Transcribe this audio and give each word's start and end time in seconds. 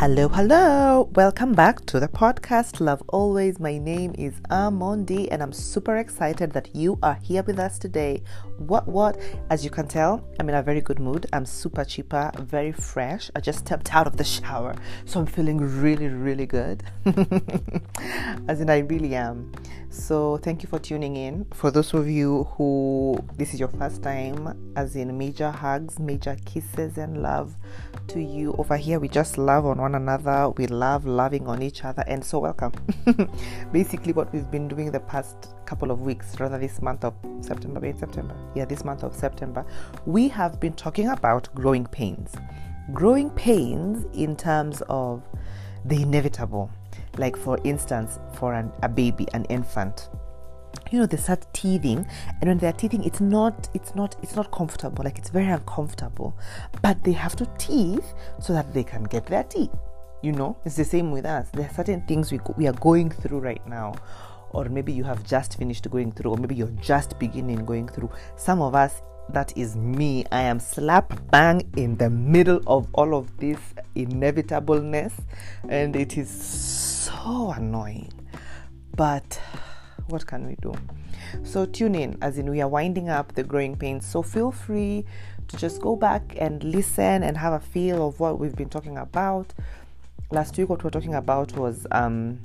Hello, 0.00 0.28
hello. 0.28 1.10
Welcome 1.14 1.52
back 1.52 1.84
to 1.84 2.00
the 2.00 2.08
podcast 2.08 2.80
Love 2.80 3.02
Always. 3.08 3.60
My 3.60 3.76
name 3.76 4.14
is 4.16 4.32
Amondi 4.50 5.28
and 5.30 5.42
I'm 5.42 5.52
super 5.52 5.98
excited 5.98 6.52
that 6.52 6.74
you 6.74 6.98
are 7.02 7.18
here 7.22 7.42
with 7.42 7.58
us 7.58 7.78
today. 7.78 8.22
What 8.60 8.86
what? 8.86 9.18
As 9.48 9.64
you 9.64 9.70
can 9.70 9.88
tell, 9.88 10.22
I'm 10.38 10.50
in 10.50 10.54
a 10.54 10.62
very 10.62 10.82
good 10.82 10.98
mood. 10.98 11.26
I'm 11.32 11.46
super 11.46 11.82
cheaper, 11.82 12.30
very 12.38 12.72
fresh. 12.72 13.30
I 13.34 13.40
just 13.40 13.60
stepped 13.60 13.94
out 13.94 14.06
of 14.06 14.18
the 14.18 14.24
shower, 14.24 14.74
so 15.06 15.18
I'm 15.18 15.24
feeling 15.24 15.56
really 15.80 16.08
really 16.08 16.44
good. 16.44 16.82
As 18.48 18.60
in 18.60 18.68
I 18.68 18.78
really 18.80 19.14
am. 19.14 19.50
So, 19.88 20.36
thank 20.36 20.62
you 20.62 20.68
for 20.68 20.78
tuning 20.78 21.16
in. 21.16 21.46
For 21.52 21.70
those 21.70 21.94
of 21.94 22.08
you 22.08 22.44
who 22.56 23.18
this 23.36 23.54
is 23.54 23.58
your 23.58 23.70
first 23.70 24.02
time, 24.02 24.72
as 24.76 24.94
in 24.94 25.18
major 25.18 25.50
hugs, 25.50 25.98
major 25.98 26.36
kisses 26.44 26.96
and 26.96 27.22
love 27.22 27.56
to 28.08 28.20
you. 28.22 28.54
Over 28.58 28.76
here, 28.76 29.00
we 29.00 29.08
just 29.08 29.36
love 29.36 29.66
on 29.66 29.78
one 29.78 29.96
another. 29.96 30.50
We 30.50 30.68
love 30.68 31.06
loving 31.06 31.48
on 31.48 31.60
each 31.60 31.84
other, 31.84 32.04
and 32.06 32.24
so 32.24 32.38
welcome. 32.38 32.72
Basically, 33.72 34.12
what 34.12 34.32
we've 34.32 34.48
been 34.50 34.68
doing 34.68 34.92
the 34.92 35.00
past 35.00 35.48
couple 35.70 35.92
of 35.92 36.00
weeks, 36.00 36.40
rather 36.40 36.58
this 36.58 36.82
month 36.82 37.04
of 37.04 37.14
September, 37.42 37.78
wait, 37.78 37.96
September, 37.96 38.34
yeah, 38.56 38.64
this 38.64 38.84
month 38.84 39.04
of 39.04 39.14
September, 39.14 39.64
we 40.04 40.26
have 40.26 40.58
been 40.58 40.72
talking 40.72 41.08
about 41.10 41.48
growing 41.54 41.86
pains. 41.86 42.34
Growing 42.92 43.30
pains 43.30 44.04
in 44.12 44.34
terms 44.34 44.82
of 44.88 45.22
the 45.84 46.02
inevitable. 46.02 46.68
Like, 47.18 47.36
for 47.36 47.56
instance, 47.62 48.18
for 48.34 48.52
an, 48.52 48.72
a 48.82 48.88
baby, 48.88 49.28
an 49.32 49.44
infant, 49.44 50.08
you 50.90 50.98
know 50.98 51.06
they 51.06 51.16
start 51.16 51.46
teething 51.52 52.04
and 52.40 52.48
when 52.48 52.58
they're 52.58 52.72
teething 52.72 53.02
it's 53.04 53.20
not 53.20 53.68
it's 53.74 53.94
not 53.94 54.16
it's 54.22 54.34
not 54.34 54.50
comfortable. 54.50 55.04
Like 55.04 55.18
it's 55.18 55.30
very 55.30 55.50
uncomfortable. 55.52 56.36
But 56.82 57.04
they 57.04 57.12
have 57.12 57.36
to 57.36 57.46
teeth 57.58 58.12
so 58.40 58.52
that 58.54 58.74
they 58.74 58.82
can 58.82 59.04
get 59.04 59.26
their 59.26 59.44
teeth. 59.44 59.70
You 60.22 60.32
know 60.32 60.56
it's 60.64 60.76
the 60.76 60.84
same 60.84 61.12
with 61.12 61.26
us. 61.26 61.48
There 61.52 61.66
are 61.66 61.74
certain 61.74 62.02
things 62.06 62.32
we, 62.32 62.40
we 62.56 62.66
are 62.66 62.72
going 62.88 63.10
through 63.10 63.38
right 63.38 63.64
now 63.68 63.94
or 64.50 64.66
maybe 64.66 64.92
you 64.92 65.04
have 65.04 65.24
just 65.24 65.56
finished 65.58 65.88
going 65.90 66.12
through 66.12 66.32
or 66.32 66.36
maybe 66.36 66.54
you're 66.54 66.76
just 66.80 67.18
beginning 67.18 67.64
going 67.64 67.88
through 67.88 68.10
some 68.36 68.60
of 68.60 68.74
us 68.74 69.02
that 69.30 69.56
is 69.56 69.76
me 69.76 70.24
i 70.32 70.40
am 70.40 70.58
slap 70.58 71.12
bang 71.30 71.62
in 71.76 71.96
the 71.98 72.10
middle 72.10 72.60
of 72.66 72.88
all 72.94 73.14
of 73.14 73.36
this 73.38 73.60
inevitableness 73.94 75.14
and 75.68 75.94
it 75.94 76.18
is 76.18 76.28
so 76.28 77.52
annoying 77.52 78.10
but 78.96 79.40
what 80.10 80.26
can 80.26 80.46
we 80.46 80.56
do? 80.60 80.74
So 81.44 81.66
tune 81.66 81.94
in, 81.94 82.18
as 82.20 82.38
in 82.38 82.50
we 82.50 82.60
are 82.60 82.68
winding 82.68 83.08
up 83.08 83.34
the 83.34 83.42
growing 83.42 83.76
pains. 83.76 84.04
So 84.06 84.22
feel 84.22 84.50
free 84.50 85.04
to 85.48 85.56
just 85.56 85.80
go 85.80 85.96
back 85.96 86.34
and 86.38 86.62
listen 86.64 87.22
and 87.22 87.36
have 87.36 87.52
a 87.52 87.60
feel 87.60 88.06
of 88.06 88.20
what 88.20 88.38
we've 88.38 88.54
been 88.54 88.68
talking 88.68 88.98
about. 88.98 89.54
Last 90.30 90.56
week, 90.58 90.68
what 90.68 90.82
we 90.82 90.88
were 90.88 90.92
talking 90.92 91.14
about 91.14 91.56
was, 91.56 91.86
um, 91.90 92.38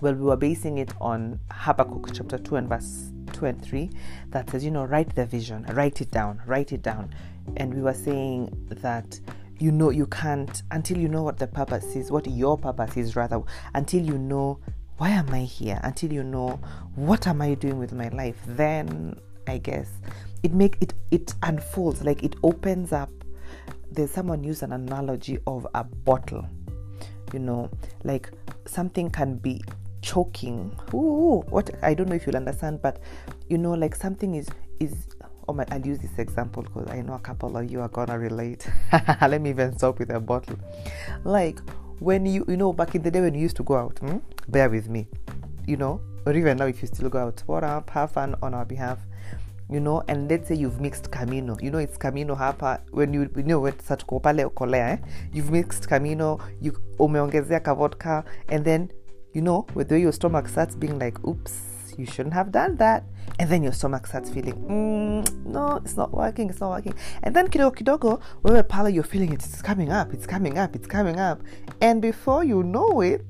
well, 0.00 0.14
we 0.14 0.24
were 0.24 0.36
basing 0.36 0.78
it 0.78 0.92
on 1.00 1.38
Habakkuk 1.50 2.10
chapter 2.12 2.38
2 2.38 2.56
and 2.56 2.68
verse 2.68 3.10
2 3.32 3.46
and 3.46 3.62
3 3.62 3.90
that 4.30 4.50
says, 4.50 4.64
you 4.64 4.70
know, 4.70 4.84
write 4.84 5.14
the 5.14 5.26
vision, 5.26 5.64
write 5.72 6.00
it 6.00 6.10
down, 6.10 6.40
write 6.46 6.72
it 6.72 6.82
down. 6.82 7.14
And 7.56 7.74
we 7.74 7.82
were 7.82 7.94
saying 7.94 8.66
that 8.68 9.20
you 9.58 9.70
know 9.70 9.90
you 9.90 10.06
can't 10.06 10.62
until 10.72 10.98
you 10.98 11.08
know 11.08 11.22
what 11.22 11.38
the 11.38 11.46
purpose 11.46 11.96
is, 11.96 12.10
what 12.10 12.26
your 12.26 12.58
purpose 12.58 12.96
is, 12.96 13.16
rather, 13.16 13.40
until 13.74 14.02
you 14.02 14.18
know 14.18 14.58
why 14.96 15.10
am 15.10 15.28
I 15.30 15.40
here? 15.40 15.80
Until 15.82 16.12
you 16.12 16.22
know 16.22 16.60
what 16.94 17.26
am 17.26 17.42
I 17.42 17.54
doing 17.54 17.78
with 17.78 17.92
my 17.92 18.08
life, 18.08 18.36
then 18.46 19.18
I 19.46 19.58
guess 19.58 19.88
it 20.42 20.52
make 20.52 20.76
it 20.80 20.94
it 21.10 21.34
unfolds 21.42 22.04
like 22.04 22.22
it 22.22 22.36
opens 22.42 22.92
up. 22.92 23.10
There's 23.90 24.10
someone 24.10 24.42
used 24.44 24.62
an 24.62 24.72
analogy 24.72 25.38
of 25.46 25.66
a 25.74 25.84
bottle, 25.84 26.46
you 27.32 27.38
know, 27.38 27.70
like 28.02 28.30
something 28.66 29.10
can 29.10 29.36
be 29.36 29.62
choking. 30.04 30.76
Ooh, 30.92 31.42
what 31.48 31.70
I 31.82 31.94
don't 31.94 32.08
know 32.08 32.14
if 32.16 32.26
you'll 32.26 32.36
understand, 32.36 32.82
but 32.82 33.00
you 33.48 33.58
know, 33.58 33.72
like 33.72 33.94
something 33.94 34.34
is 34.34 34.48
is 34.80 35.08
oh 35.48 35.52
my 35.54 35.64
I'll 35.70 35.86
use 35.86 35.98
this 35.98 36.18
example 36.18 36.62
because 36.62 36.88
I 36.90 37.00
know 37.00 37.14
a 37.14 37.18
couple 37.18 37.56
of 37.56 37.70
you 37.70 37.80
are 37.80 37.88
gonna 37.88 38.18
relate. 38.18 38.66
Let 39.20 39.40
me 39.40 39.50
even 39.50 39.76
stop 39.78 39.98
with 39.98 40.10
a 40.10 40.20
bottle. 40.20 40.58
Like 41.24 41.60
when 42.00 42.26
you 42.26 42.44
you 42.48 42.56
know 42.56 42.72
back 42.72 42.94
in 42.94 43.02
the 43.02 43.10
day 43.10 43.20
when 43.20 43.34
you 43.34 43.40
used 43.40 43.56
to 43.56 43.62
go 43.62 43.76
out 43.76 43.98
hmm? 44.00 44.18
bear 44.48 44.68
with 44.68 44.88
me 44.88 45.06
you 45.66 45.76
know 45.76 46.00
or 46.26 46.34
even 46.34 46.56
now 46.56 46.66
if 46.66 46.82
you 46.82 46.88
still 46.88 47.08
go 47.08 47.18
out 47.18 47.42
what 47.46 47.62
up 47.62 47.88
have 47.90 48.10
fun 48.10 48.34
on 48.42 48.52
our 48.52 48.64
behalf 48.64 48.98
you 49.70 49.80
know 49.80 50.02
and 50.08 50.28
let's 50.28 50.48
say 50.48 50.54
you've 50.54 50.80
mixed 50.80 51.10
camino 51.10 51.56
you 51.62 51.70
know 51.70 51.78
it's 51.78 51.96
camino 51.96 52.34
hapa 52.34 52.80
when 52.90 53.14
you, 53.14 53.30
you 53.36 53.42
know 53.44 53.60
when 53.60 53.72
satuko 53.74 54.22
pale 54.22 54.44
okolea 54.44 54.92
eh? 54.92 54.98
you've 55.32 55.50
mixed 55.50 55.88
camino 55.88 56.38
you 56.60 56.72
umeongezea 56.98 57.60
ka 57.60 57.74
vodka 57.74 58.24
and 58.48 58.64
then 58.64 58.88
you 59.34 59.42
know 59.42 59.66
with 59.74 59.88
the 59.88 59.96
way 59.96 60.00
your 60.00 60.12
stomach 60.12 60.48
starts 60.48 60.74
being 60.74 60.98
like 60.98 61.22
oops 61.26 61.74
you 61.98 62.06
shouldn't 62.06 62.34
have 62.34 62.52
done 62.52 62.76
that. 62.76 63.04
And 63.38 63.50
then 63.50 63.62
your 63.62 63.72
stomach 63.72 64.06
starts 64.06 64.30
feeling 64.30 64.54
mm, 64.54 65.44
no 65.44 65.76
it's 65.76 65.96
not 65.96 66.12
working 66.12 66.50
it's 66.50 66.60
not 66.60 66.70
working. 66.70 66.94
And 67.22 67.34
then 67.34 67.48
kidogo 67.48 67.74
kidogo 67.74 68.20
wewe 68.42 68.68
pala 68.68 68.90
you're 68.90 69.02
feeling 69.02 69.32
it 69.32 69.44
it's 69.44 69.62
coming 69.62 69.90
up 69.90 70.12
it's 70.12 70.26
coming 70.26 70.58
up 70.58 70.74
it's 70.76 70.86
coming 70.86 71.18
up. 71.18 71.42
And 71.80 72.00
before 72.00 72.44
you 72.44 72.62
know 72.62 73.00
it 73.00 73.24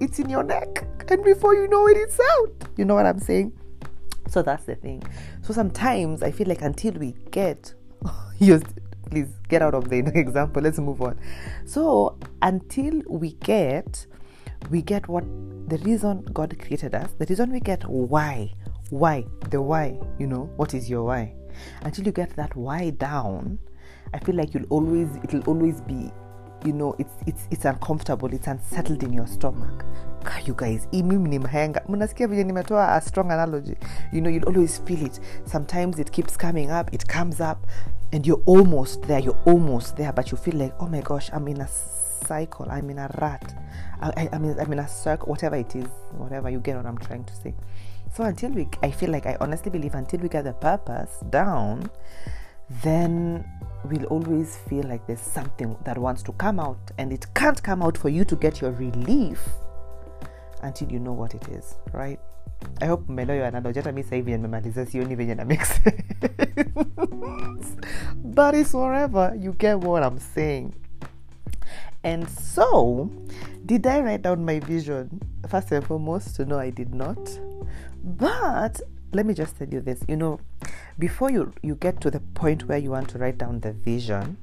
it's 0.00 0.18
in 0.18 0.28
your 0.28 0.44
neck. 0.44 0.84
And 1.08 1.24
before 1.24 1.54
you 1.54 1.68
know 1.68 1.88
it 1.88 1.96
it's 1.96 2.20
out. 2.20 2.68
You 2.76 2.84
know 2.84 2.94
what 2.94 3.06
i'm 3.06 3.18
saying? 3.18 3.52
So 4.28 4.42
that's 4.42 4.64
the 4.64 4.74
thing. 4.74 5.02
So 5.42 5.54
sometimes 5.54 6.22
i 6.22 6.30
feel 6.30 6.48
like 6.48 6.62
until 6.62 6.92
we 6.94 7.14
get 7.30 7.74
you 8.38 8.60
please 9.10 9.28
get 9.48 9.62
out 9.62 9.74
of 9.74 9.88
the 9.88 9.98
example. 10.14 10.62
Let's 10.62 10.78
move 10.78 11.00
on. 11.00 11.18
So 11.64 12.18
until 12.42 13.00
we 13.08 13.32
get 13.32 14.06
we 14.70 14.82
get 14.82 15.08
what 15.08 15.24
the 15.68 15.78
reason 15.78 16.22
god 16.32 16.56
created 16.58 16.94
us 16.94 17.10
the 17.18 17.26
reason 17.26 17.50
we 17.50 17.60
get 17.60 17.82
why 17.88 18.52
why 18.90 19.24
the 19.50 19.60
why 19.60 19.98
you 20.18 20.26
know 20.26 20.50
what 20.56 20.74
is 20.74 20.88
your 20.88 21.04
why? 21.04 21.34
Until 21.82 22.06
you 22.06 22.12
get 22.12 22.34
that 22.36 22.54
why 22.56 22.90
down 22.90 23.58
i 24.14 24.18
feel 24.18 24.34
like 24.34 24.54
you'll 24.54 24.68
always 24.70 25.08
it'll 25.24 25.42
always 25.42 25.80
be 25.82 26.10
you 26.64 26.72
know 26.72 26.94
it's 26.98 27.12
it's 27.26 27.46
it's 27.50 27.64
uncomfortable 27.64 28.32
it's 28.32 28.46
unsettled 28.46 29.02
in 29.02 29.12
your 29.12 29.26
stomach. 29.26 29.84
You 30.44 30.54
guys 30.54 30.86
ni 30.92 31.02
mhenga 31.02 31.80
a 31.86 33.00
strong 33.00 33.30
analogy. 33.30 33.76
You 34.12 34.20
know 34.20 34.28
you'll 34.28 34.44
always 34.44 34.78
feel 34.78 35.06
it. 35.06 35.20
Sometimes 35.46 35.98
it 35.98 36.12
keeps 36.12 36.36
coming 36.36 36.70
up 36.70 36.92
it 36.92 37.06
comes 37.06 37.40
up 37.40 37.66
and 38.12 38.26
you're 38.26 38.42
almost 38.46 39.02
there 39.02 39.18
you're 39.18 39.38
almost 39.44 39.96
there 39.96 40.12
but 40.12 40.30
you 40.30 40.38
feel 40.38 40.54
like 40.54 40.74
oh 40.80 40.86
my 40.86 41.00
gosh 41.00 41.28
i'm 41.32 41.46
in 41.48 41.60
a 41.60 41.68
cycle 42.26 42.66
i'm 42.70 42.90
in 42.90 42.98
a 42.98 43.08
rat 43.20 43.54
I, 44.00 44.08
I, 44.16 44.28
I'm, 44.32 44.72
in, 44.72 44.78
a 44.78 44.88
circle 44.88 45.28
whatever 45.28 45.56
it 45.56 45.74
is 45.74 45.88
whatever 46.12 46.50
you 46.50 46.60
get 46.60 46.76
what 46.76 46.86
i'm 46.86 46.98
trying 46.98 47.24
to 47.24 47.34
say. 47.34 47.54
So 48.14 48.24
until 48.24 48.50
we 48.50 48.68
i 48.82 48.90
feel 48.90 49.10
like 49.10 49.26
i 49.26 49.36
honestly 49.40 49.70
believe 49.70 49.94
until 49.94 50.20
we 50.20 50.28
get 50.28 50.44
the 50.44 50.52
purpose 50.52 51.18
down 51.30 51.90
then 52.82 53.44
we'll 53.84 54.04
always 54.04 54.56
feel 54.68 54.84
like 54.84 55.06
there's 55.06 55.20
something 55.20 55.76
that 55.84 55.96
wants 55.96 56.22
to 56.24 56.32
come 56.32 56.60
out 56.60 56.90
and 56.98 57.12
it 57.12 57.26
can't 57.34 57.62
come 57.62 57.82
out 57.82 57.96
for 57.96 58.08
you 58.08 58.24
to 58.24 58.36
get 58.36 58.60
your 58.60 58.72
relief 58.72 59.48
until 60.62 60.90
you 60.90 60.98
know 60.98 61.12
what 61.12 61.34
it 61.34 61.48
is 61.48 61.76
right? 61.92 62.18
I 62.80 62.86
hope 62.86 63.08
mmeelewa 63.12 63.48
analogy 63.48 63.78
hata 63.78 63.92
mi 63.92 64.02
sahivi 64.02 64.30
nimemaliza 64.32 64.86
sioni 64.86 65.16
venye 65.16 65.34
na 65.34 65.44
make 65.44 65.64
but 68.24 68.54
it's 68.54 68.74
whatever 68.74 69.34
you 69.40 69.52
get 69.52 69.84
what 69.84 70.02
i'm 70.02 70.18
saying 70.18 70.72
and 72.04 72.28
so 72.28 73.10
did 73.66 73.86
i 73.86 74.00
write 74.00 74.22
down 74.22 74.44
my 74.44 74.60
vision? 74.60 75.20
First 75.48 75.72
and 75.72 75.84
foremost 75.86 76.38
no 76.40 76.58
i 76.58 76.70
did 76.70 76.94
not. 76.94 77.38
But 78.02 78.80
let 79.12 79.26
me 79.26 79.34
just 79.34 79.56
tell 79.56 79.68
you 79.68 79.80
this. 79.80 80.02
You 80.08 80.16
know 80.16 80.40
before 80.98 81.30
you 81.30 81.52
you 81.62 81.74
get 81.74 82.00
to 82.02 82.10
the 82.10 82.20
point 82.20 82.64
where 82.64 82.78
you 82.78 82.90
want 82.90 83.08
to 83.10 83.18
write 83.18 83.38
down 83.38 83.60
the 83.60 83.72
vision 83.72 84.36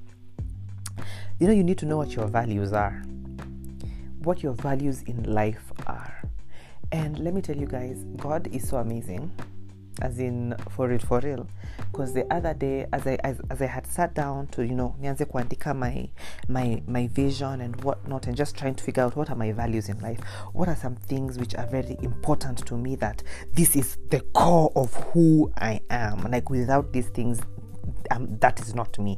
you 1.40 1.48
know 1.48 1.54
you 1.54 1.64
need 1.64 1.78
to 1.80 1.86
know 1.86 1.98
what 1.98 2.14
your 2.16 2.28
values 2.28 2.74
are. 2.74 3.04
What 4.24 4.42
your 4.42 4.54
values 4.54 5.02
in 5.04 5.24
life 5.24 5.72
are. 5.86 6.22
And 6.92 7.20
let 7.20 7.34
me 7.34 7.42
tell 7.42 7.58
you 7.58 7.68
guys 7.68 8.06
god 8.18 8.48
is 8.48 8.68
so 8.68 8.78
amazing 8.78 9.32
as 10.02 10.20
in 10.20 10.56
for 10.72 10.88
real 10.88 11.00
for 11.00 11.20
real. 11.20 11.48
Because 11.92 12.14
the 12.14 12.26
other 12.34 12.54
day 12.54 12.86
as 12.92 13.08
I 13.08 13.18
as, 13.24 13.40
as 13.50 13.62
I 13.62 13.66
had 13.68 13.88
sat 13.88 14.14
down 14.14 14.48
to 14.48 14.66
you 14.66 14.76
know 14.76 14.96
nianze 15.02 15.26
kuandika 15.26 15.76
my 15.76 16.10
my 16.48 16.82
my 16.88 17.08
vision 17.08 17.62
and 17.62 17.82
whatnot 17.84 18.28
and 18.28 18.36
just 18.36 18.56
trying 18.58 18.76
to 18.76 18.84
figure 18.84 19.04
out 19.04 19.16
what 19.16 19.30
are 19.30 19.36
my 19.36 19.52
values 19.52 19.90
in 19.90 20.00
life 20.02 20.20
what 20.54 20.68
are 20.68 20.76
some 20.76 20.96
things 20.96 21.38
which 21.38 21.56
are 21.56 21.68
very 21.68 21.98
important 22.02 22.66
to 22.66 22.76
me 22.76 22.96
that 22.96 23.24
this 23.54 23.76
is 23.76 23.98
the 24.10 24.20
core 24.34 24.72
of 24.76 24.94
who 24.94 25.52
I 25.58 25.82
am. 25.90 26.30
Like 26.32 26.50
without 26.50 26.92
these 26.92 27.08
things 27.10 27.40
um, 28.12 28.38
that 28.40 28.60
is 28.60 28.76
not 28.76 28.98
me. 29.00 29.18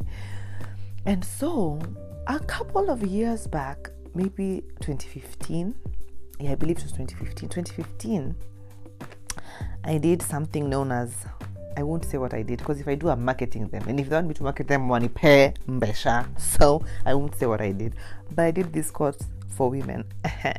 And 1.05 1.23
so 1.23 1.79
a 2.27 2.39
couple 2.39 2.89
of 2.89 3.03
years 3.03 3.47
back 3.47 3.89
maybe 4.13 4.63
2015 4.81 5.75
yeah 6.39 6.51
I 6.51 6.55
believe 6.55 6.77
it 6.77 6.83
was 6.83 6.91
2015 6.91 7.49
2015 7.49 8.35
I 9.87 9.97
did 9.97 10.21
something 10.21 10.69
known 10.69 10.91
as 10.91 11.15
I 11.77 11.83
won't 11.83 12.03
say 12.03 12.17
what 12.17 12.33
I 12.33 12.41
did 12.41 12.59
because 12.59 12.81
if 12.81 12.89
I 12.89 12.95
do, 12.95 13.07
I'm 13.07 13.23
marketing 13.23 13.67
them, 13.67 13.83
and 13.87 13.99
if 14.01 14.09
they 14.09 14.15
want 14.15 14.27
me 14.27 14.33
to 14.33 14.43
market 14.43 14.67
them, 14.67 14.81
money 14.81 15.07
pay 15.07 15.53
mbesha. 15.65 16.27
So 16.37 16.83
I 17.05 17.13
won't 17.13 17.35
say 17.35 17.45
what 17.45 17.61
I 17.61 17.71
did, 17.71 17.95
but 18.35 18.43
I 18.45 18.51
did 18.51 18.73
this 18.73 18.91
course 18.91 19.17
for 19.55 19.69
women. 19.69 20.03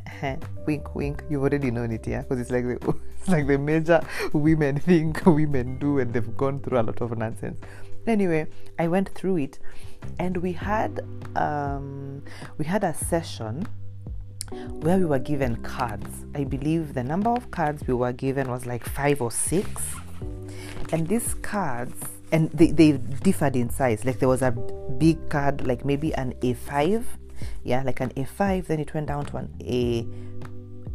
wink, 0.67 0.95
wink. 0.95 1.23
You've 1.29 1.43
already 1.43 1.71
known 1.71 1.93
it, 1.93 2.07
yeah, 2.07 2.23
because 2.23 2.41
it's 2.41 2.51
like 2.51 2.65
the 2.65 2.95
it's 3.21 3.29
like 3.29 3.47
the 3.47 3.59
major 3.59 4.01
women 4.33 4.81
thing 4.81 5.15
women 5.27 5.79
do, 5.79 5.99
and 5.99 6.15
they've 6.15 6.37
gone 6.37 6.61
through 6.61 6.81
a 6.81 6.85
lot 6.85 7.01
of 7.03 7.19
nonsense. 7.19 7.61
Anyway, 8.07 8.47
I 8.79 8.89
went 8.89 9.11
through 9.11 9.37
it, 9.37 9.59
and 10.19 10.39
we 10.39 10.53
had 10.53 11.01
um, 11.37 12.23
we 12.57 12.65
had 12.65 12.83
a 12.83 12.95
session 12.95 13.67
where 14.81 14.99
we 14.99 15.05
were 15.05 15.19
given 15.19 15.57
cards. 15.57 16.25
I 16.35 16.45
believe 16.45 16.95
the 16.95 17.05
number 17.05 17.31
of 17.31 17.51
cards 17.51 17.87
we 17.87 17.95
were 17.95 18.13
given 18.13 18.51
was 18.51 18.67
like 18.67 18.85
five 18.85 19.21
or 19.21 19.31
six, 19.31 19.83
and 20.93 21.07
these 21.07 21.35
cards 21.35 21.95
and 22.33 22.51
they, 22.51 22.71
they 22.71 22.93
differed 23.23 23.57
in 23.57 23.71
size. 23.71 24.05
Like 24.05 24.19
there 24.19 24.29
was 24.29 24.43
a 24.43 24.51
big 24.51 25.29
card, 25.29 25.67
like 25.67 25.85
maybe 25.85 26.15
an 26.15 26.35
A5, 26.41 27.05
yeah, 27.65 27.83
like 27.83 28.01
an 28.01 28.11
A5. 28.11 28.67
Then 28.67 28.81
it 28.81 28.93
went 28.95 29.09
down 29.09 29.27
to 29.27 29.37
an 29.39 29.55
A. 29.63 30.07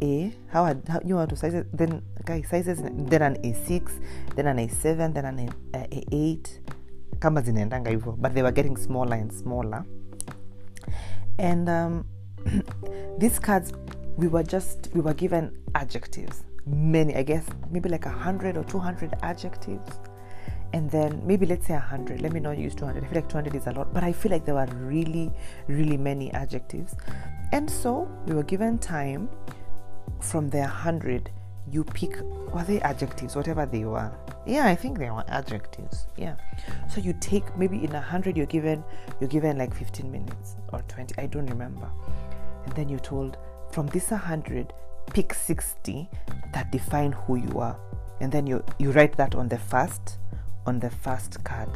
A 0.02 0.34
how, 0.48 0.64
how 0.88 1.00
you 1.04 1.14
want 1.14 1.30
to 1.30 1.36
size 1.36 1.54
it? 1.54 1.66
Then 1.72 2.02
okay, 2.22 2.42
sizes 2.42 2.82
then 2.82 3.22
an 3.22 3.36
A6, 3.42 3.90
then 4.34 4.46
an 4.48 4.58
A7, 4.58 5.14
then 5.14 5.24
an 5.24 5.38
A, 5.38 5.78
uh, 5.78 5.86
A8. 5.86 6.58
Kama 7.20 7.42
zinaendanga 7.42 7.90
hivyo, 7.90 8.20
but 8.20 8.34
they 8.34 8.42
were 8.42 8.50
getting 8.50 8.76
smaller 8.76 9.14
and 9.14 9.32
smaller. 9.32 9.86
And 11.38 11.68
um, 11.68 12.06
these 13.18 13.38
cards, 13.38 13.72
we 14.16 14.28
were 14.28 14.42
just 14.42 14.90
we 14.94 15.00
were 15.00 15.14
given 15.14 15.56
adjectives, 15.74 16.44
many, 16.66 17.16
I 17.16 17.22
guess, 17.22 17.46
maybe 17.70 17.88
like 17.88 18.06
a 18.06 18.10
hundred 18.10 18.56
or 18.56 18.64
two 18.64 18.78
hundred 18.78 19.14
adjectives. 19.22 19.98
And 20.72 20.90
then 20.90 21.22
maybe 21.24 21.46
let's 21.46 21.68
say 21.68 21.74
100 21.74 22.20
let 22.20 22.32
me 22.32 22.40
not 22.40 22.58
use 22.58 22.74
200 22.74 23.04
i 23.04 23.06
feel 23.06 23.14
like 23.14 23.28
200 23.28 23.54
is 23.54 23.68
a 23.68 23.70
lot 23.70 23.94
but 23.94 24.02
i 24.02 24.10
feel 24.10 24.32
like 24.32 24.44
there 24.44 24.56
were 24.56 24.66
really 24.80 25.30
really 25.68 25.96
many 25.96 26.32
adjectives. 26.32 26.96
And 27.52 27.70
so 27.70 28.08
we 28.26 28.34
were 28.34 28.42
given 28.42 28.78
time 28.78 29.28
from 30.20 30.50
the 30.50 30.58
100 30.58 31.30
you 31.70 31.84
pick 31.84 32.20
were 32.52 32.64
they 32.64 32.80
adjectives? 32.80 33.36
Whatever 33.36 33.66
they 33.66 33.84
were. 33.84 34.10
Yeah 34.46 34.66
i 34.66 34.74
think 34.74 34.98
they 34.98 35.10
were 35.10 35.24
adjectives. 35.28 36.08
Yeah. 36.16 36.34
So 36.92 37.00
you 37.00 37.14
take 37.20 37.56
maybe 37.56 37.84
in 37.84 37.92
100 37.92 38.36
you're 38.36 38.46
given 38.46 38.82
you're 39.20 39.30
given 39.30 39.56
like 39.56 39.72
15 39.72 40.10
minutes 40.10 40.56
or 40.72 40.82
20 40.88 41.14
i 41.18 41.26
don't 41.26 41.46
remember 41.46 41.88
and 42.64 42.74
then 42.74 42.88
you're 42.88 42.98
told 42.98 43.36
from 43.70 43.86
this 43.88 44.10
100 44.10 44.72
pick 45.12 45.34
60 45.34 46.08
that 46.52 46.70
define 46.70 47.12
who 47.12 47.36
you 47.36 47.60
are. 47.60 47.78
And 48.20 48.32
then 48.32 48.46
you 48.46 48.64
you 48.78 48.92
write 48.92 49.16
that 49.16 49.34
on 49.34 49.48
the 49.48 49.58
first 49.58 50.18
on 50.66 50.80
the 50.80 50.90
first 50.90 51.42
card. 51.44 51.68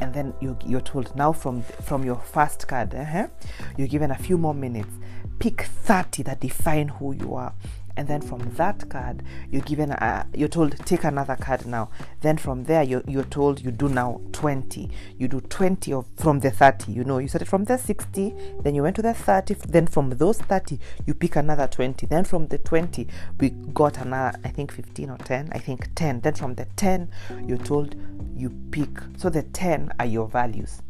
And 0.00 0.12
then 0.12 0.34
you, 0.40 0.58
you're 0.64 0.80
told 0.80 1.14
now 1.16 1.32
from 1.32 1.62
from 1.62 2.04
your 2.04 2.16
first 2.16 2.68
card 2.68 2.94
uh-huh, 2.94 3.28
you're 3.76 3.88
given 3.88 4.10
a 4.10 4.18
few 4.18 4.36
more 4.36 4.54
minutes. 4.54 4.94
Pick 5.38 5.62
30 5.62 6.22
that 6.24 6.40
define 6.40 6.88
who 6.88 7.14
you 7.14 7.34
are 7.34 7.54
and 7.96 8.06
then 8.08 8.20
from 8.20 8.38
that 8.56 8.88
card 8.88 9.22
you're 9.50 9.62
given 9.62 9.90
a, 9.90 10.26
you're 10.34 10.48
told 10.48 10.76
take 10.86 11.04
another 11.04 11.36
card 11.36 11.66
now. 11.66 11.90
Then 12.20 12.36
from 12.36 12.64
there 12.64 12.82
you're, 12.82 13.02
you're 13.06 13.24
told 13.24 13.60
you 13.60 13.70
do 13.70 13.88
now 13.88 14.20
20 14.32 14.90
you 15.18 15.28
do 15.28 15.40
20 15.40 15.92
of 15.92 16.06
from 16.16 16.40
the 16.40 16.50
30 16.50 16.92
you 16.92 17.04
know. 17.04 17.18
You 17.18 17.28
started 17.28 17.48
from 17.48 17.64
the 17.64 17.78
60 17.78 18.34
then 18.60 18.74
you 18.74 18.82
went 18.82 18.96
to 18.96 19.02
the 19.02 19.14
30 19.14 19.54
then 19.68 19.86
from 19.86 20.10
those 20.10 20.38
30 20.38 20.78
you 21.06 21.14
pick 21.14 21.36
another 21.36 21.66
20 21.66 22.06
then 22.06 22.24
from 22.24 22.48
the 22.48 22.58
20 22.58 23.06
we 23.40 23.50
got 23.50 23.98
another 23.98 24.38
i 24.44 24.48
think 24.48 24.72
15 24.72 25.10
or 25.10 25.18
10 25.18 25.50
i 25.52 25.58
think 25.58 25.88
10 25.94 26.20
then 26.20 26.34
from 26.34 26.54
the 26.54 26.64
10 26.76 27.10
you're 27.46 27.58
told 27.58 27.94
you 28.36 28.50
pick 28.70 28.88
so 29.16 29.30
the 29.30 29.42
10 29.42 29.92
are 29.98 30.06
your 30.06 30.28
values. 30.28 30.82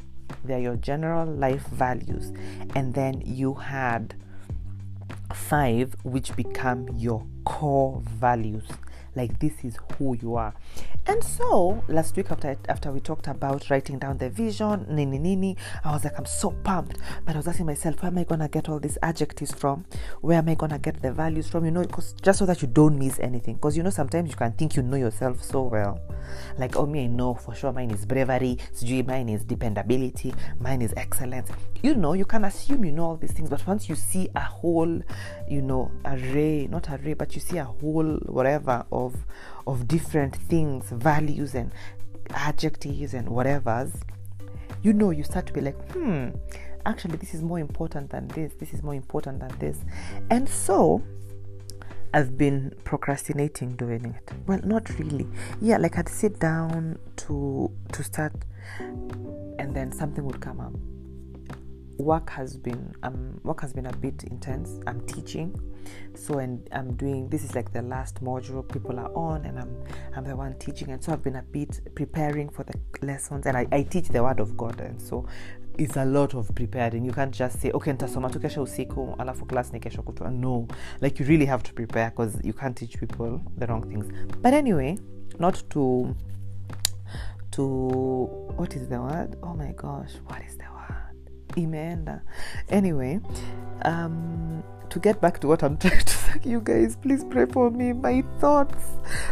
They're 0.44 0.58
your 0.58 0.76
general 0.76 1.26
life 1.26 1.66
values. 1.68 2.32
And 2.74 2.92
then 2.94 3.22
you 3.24 3.54
had 3.54 4.14
five 5.36 5.94
which 6.02 6.34
become 6.34 6.88
your 6.96 7.24
core 7.44 8.00
values. 8.04 8.64
Like 9.14 9.38
this 9.38 9.52
is 9.62 9.78
who 9.92 10.16
you 10.20 10.34
are 10.34 10.54
and 11.08 11.22
so 11.22 11.82
last 11.88 12.16
week 12.16 12.30
after 12.30 12.56
after 12.68 12.90
we 12.90 12.98
talked 12.98 13.28
about 13.28 13.70
writing 13.70 13.98
down 13.98 14.18
the 14.18 14.28
vision 14.28 14.84
nini 14.88 15.18
nini 15.18 15.56
i 15.84 15.92
was 15.92 16.02
like 16.04 16.18
i'm 16.18 16.26
so 16.26 16.50
pumped. 16.50 16.98
But 17.24 17.34
i 17.34 17.38
was 17.38 17.46
asking 17.46 17.66
myself 17.66 18.02
where 18.02 18.10
am 18.10 18.18
i 18.18 18.24
gonna 18.24 18.48
get 18.48 18.68
all 18.68 18.80
these 18.80 18.98
adjectives 19.02 19.52
from? 19.52 19.84
Where 20.20 20.38
am 20.38 20.48
i 20.48 20.54
gonna 20.54 20.78
get 20.78 21.00
the 21.02 21.12
values 21.12 21.48
from? 21.48 21.64
You 21.64 21.70
know 21.70 21.82
because 21.82 22.14
just 22.22 22.40
so 22.40 22.46
that 22.46 22.60
you 22.60 22.68
don't 22.68 22.98
miss 22.98 23.20
anything. 23.20 23.54
Because 23.54 23.76
you 23.76 23.82
know 23.82 23.90
sometimes 23.90 24.30
you 24.30 24.36
can 24.36 24.52
think 24.52 24.76
you 24.76 24.82
know 24.82 24.96
yourself 24.96 25.42
so 25.42 25.62
well. 25.62 26.00
Like 26.58 26.76
oh 26.76 26.86
me 26.86 27.04
i 27.04 27.06
know 27.06 27.34
for 27.34 27.54
sure. 27.54 27.72
Mine 27.72 27.90
is 27.90 28.04
bravery 28.04 28.58
mine 29.06 29.28
is 29.28 29.44
dependability 29.44 30.34
mine 30.60 30.82
is 30.82 30.92
excellence. 30.96 31.50
You 31.82 31.94
know 31.94 32.14
you 32.14 32.24
can 32.24 32.44
assume 32.44 32.84
you 32.84 32.92
know 32.92 33.04
all 33.04 33.16
these 33.16 33.32
things 33.32 33.50
but 33.50 33.64
once 33.66 33.88
you 33.88 33.94
see 33.94 34.28
a 34.34 34.40
whole 34.40 35.00
you 35.48 35.62
know 35.62 35.90
array 36.04 36.66
not 36.68 36.88
array 36.90 37.14
but 37.14 37.34
you 37.34 37.40
see 37.40 37.58
a 37.58 37.64
whole 37.64 38.18
whatever 38.26 38.84
of 38.90 39.14
of 39.66 39.88
different 39.88 40.36
things 40.36 40.92
values 40.96 41.54
and 41.54 41.72
adjectives 42.30 43.14
and 43.14 43.28
whatever's 43.28 43.92
you 44.82 44.92
know 44.92 45.10
you 45.10 45.22
start 45.22 45.46
to 45.46 45.52
be 45.52 45.60
like 45.60 45.92
hmm 45.92 46.28
actually 46.84 47.16
this 47.16 47.34
is 47.34 47.42
more 47.42 47.58
important 47.58 48.10
than 48.10 48.28
this 48.28 48.52
this 48.58 48.72
is 48.72 48.82
more 48.82 48.94
important 48.94 49.40
than 49.40 49.56
this 49.58 49.78
and 50.30 50.48
so 50.48 51.02
I've 52.14 52.38
been 52.38 52.74
procrastinating 52.84 53.76
doing 53.76 54.06
it. 54.06 54.32
Well, 54.46 54.60
not 54.64 54.88
really. 54.98 55.26
Yeah, 55.60 55.76
like 55.76 55.98
I'd 55.98 56.08
sit 56.08 56.38
down 56.38 56.98
to 57.16 57.70
to 57.92 58.02
start, 58.02 58.32
and 58.78 59.74
then 59.74 59.92
something 59.92 60.24
would 60.24 60.40
come 60.40 60.60
up. 60.60 60.72
Work 61.98 62.30
has 62.30 62.56
been 62.56 62.94
um 63.02 63.40
work 63.42 63.60
has 63.62 63.72
been 63.72 63.86
a 63.86 63.92
bit 63.96 64.24
intense. 64.24 64.80
I'm 64.86 65.00
teaching, 65.06 65.58
so 66.14 66.38
and 66.38 66.68
I'm 66.72 66.94
doing 66.94 67.28
this 67.28 67.42
is 67.42 67.54
like 67.54 67.72
the 67.72 67.82
last 67.82 68.22
module 68.22 68.70
people 68.70 68.98
are 68.98 69.10
on, 69.14 69.46
and 69.46 69.58
I'm 69.58 69.76
I'm 70.14 70.24
the 70.24 70.36
one 70.36 70.58
teaching, 70.58 70.90
and 70.90 71.02
so 71.02 71.12
I've 71.12 71.22
been 71.22 71.36
a 71.36 71.42
bit 71.42 71.80
preparing 71.94 72.50
for 72.50 72.64
the 72.64 72.78
lessons, 73.06 73.46
and 73.46 73.56
I, 73.56 73.66
I 73.72 73.82
teach 73.82 74.08
the 74.08 74.22
word 74.22 74.40
of 74.40 74.56
God, 74.56 74.80
and 74.80 75.00
so 75.00 75.26
it's 75.78 75.96
a 75.96 76.04
lot 76.04 76.34
of 76.34 76.54
preparing. 76.54 77.04
You 77.04 77.12
can't 77.12 77.34
just 77.34 77.60
say 77.60 77.70
okay 77.70 77.92
nitasoma 77.92 78.30
tu 78.30 78.40
kesho 78.40 78.62
usiku 78.62 79.14
alafu 79.18 79.46
class 79.46 79.72
ni 79.72 79.80
kesho 79.80 80.02
kutwa. 80.02 80.30
No. 80.30 80.68
Like 81.00 81.18
you 81.18 81.26
really 81.26 81.46
have 81.46 81.62
to 81.62 81.72
prepare 81.72 82.10
because 82.10 82.38
you 82.44 82.52
can't 82.52 82.76
teach 82.76 82.98
people 82.98 83.40
the 83.56 83.66
wrong 83.66 83.82
things. 83.88 84.06
But 84.42 84.54
anyway 84.54 84.98
not 85.38 85.62
to 85.70 86.14
to 87.52 87.64
what 88.56 88.76
is 88.76 88.88
the 88.88 89.00
word? 89.00 89.36
Oh 89.42 89.54
my 89.54 89.72
gosh 89.72 90.12
what 90.26 90.42
is 90.44 90.56
the 90.56 90.64
word 90.64 90.75
imeenda 91.56 92.20
anyway 92.68 93.20
um 93.84 94.62
to 94.90 95.00
get 95.00 95.20
back 95.20 95.40
to 95.40 95.48
what 95.48 95.62
I'm 95.62 95.76
trying 95.78 95.98
to 95.98 96.10
say, 96.10 96.40
you 96.44 96.60
guys, 96.60 96.96
please 96.96 97.24
pray 97.24 97.46
for 97.46 97.70
me. 97.70 97.92
My 97.92 98.22
thoughts, 98.38 98.84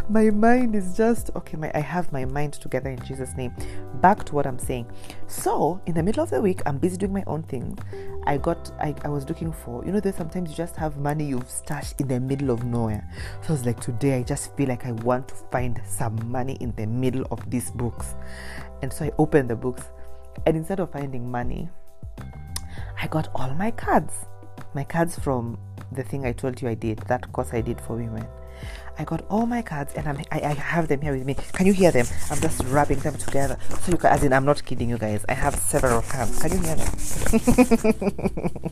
my 0.08 0.30
mind 0.30 0.74
is 0.74 0.96
just 0.96 1.30
okay. 1.36 1.56
My 1.56 1.70
I 1.74 1.80
have 1.80 2.12
my 2.12 2.24
mind 2.24 2.54
together 2.54 2.90
in 2.90 3.02
Jesus' 3.04 3.34
name. 3.36 3.52
Back 4.00 4.24
to 4.24 4.34
what 4.34 4.46
I'm 4.46 4.58
saying. 4.58 4.86
So 5.26 5.80
in 5.86 5.94
the 5.94 6.02
middle 6.02 6.22
of 6.22 6.30
the 6.30 6.40
week, 6.40 6.60
I'm 6.66 6.78
busy 6.78 6.96
doing 6.96 7.12
my 7.12 7.24
own 7.26 7.42
things. 7.44 7.78
I 8.26 8.36
got 8.36 8.72
I, 8.80 8.94
I 9.04 9.08
was 9.08 9.28
looking 9.28 9.52
for 9.52 9.84
you 9.84 9.92
know 9.92 10.00
there's 10.00 10.16
sometimes 10.16 10.50
you 10.50 10.56
just 10.56 10.76
have 10.76 10.96
money 10.96 11.24
you've 11.24 11.48
stashed 11.50 12.00
in 12.00 12.08
the 12.08 12.20
middle 12.20 12.50
of 12.50 12.64
nowhere. 12.64 13.08
So 13.42 13.48
I 13.50 13.52
was 13.52 13.66
like 13.66 13.80
today 13.80 14.18
I 14.18 14.22
just 14.22 14.56
feel 14.56 14.68
like 14.68 14.86
I 14.86 14.92
want 14.92 15.28
to 15.28 15.34
find 15.50 15.80
some 15.86 16.18
money 16.30 16.56
in 16.60 16.74
the 16.76 16.86
middle 16.86 17.26
of 17.30 17.48
these 17.50 17.70
books. 17.70 18.14
And 18.82 18.92
so 18.92 19.06
I 19.06 19.12
opened 19.18 19.50
the 19.50 19.56
books 19.56 19.84
and 20.46 20.56
instead 20.56 20.80
of 20.80 20.90
finding 20.92 21.30
money, 21.30 21.68
I 23.04 23.06
got 23.06 23.28
all 23.34 23.52
my 23.54 23.70
cards 23.70 24.14
my 24.74 24.84
cards 24.84 25.18
from 25.18 25.58
the 25.92 26.02
thing 26.02 26.26
I 26.26 26.32
told 26.32 26.60
you 26.60 26.68
I 26.68 26.74
did, 26.74 26.98
that 27.08 27.32
course 27.32 27.50
I 27.52 27.60
did 27.60 27.80
for 27.80 27.96
women. 27.96 28.26
I 28.98 29.04
got 29.04 29.24
all 29.28 29.46
my 29.46 29.62
cards 29.62 29.92
and 29.94 30.08
I'm, 30.08 30.18
I, 30.30 30.40
I 30.40 30.54
have 30.54 30.88
them 30.88 31.00
here 31.00 31.12
with 31.12 31.26
me. 31.26 31.34
Can 31.52 31.66
you 31.66 31.72
hear 31.72 31.90
them? 31.90 32.06
I'm 32.30 32.40
just 32.40 32.62
rubbing 32.64 33.00
them 33.00 33.16
together. 33.16 33.58
So 33.80 33.92
you 33.92 33.98
can, 33.98 34.12
as 34.12 34.22
in, 34.22 34.32
I'm 34.32 34.44
not 34.44 34.64
kidding 34.64 34.88
you 34.88 34.98
guys. 34.98 35.24
I 35.28 35.34
have 35.34 35.56
several 35.56 36.02
cards. 36.02 36.40
Can 36.40 36.52
you 36.52 36.58
hear 36.58 36.76
them? 36.76 38.70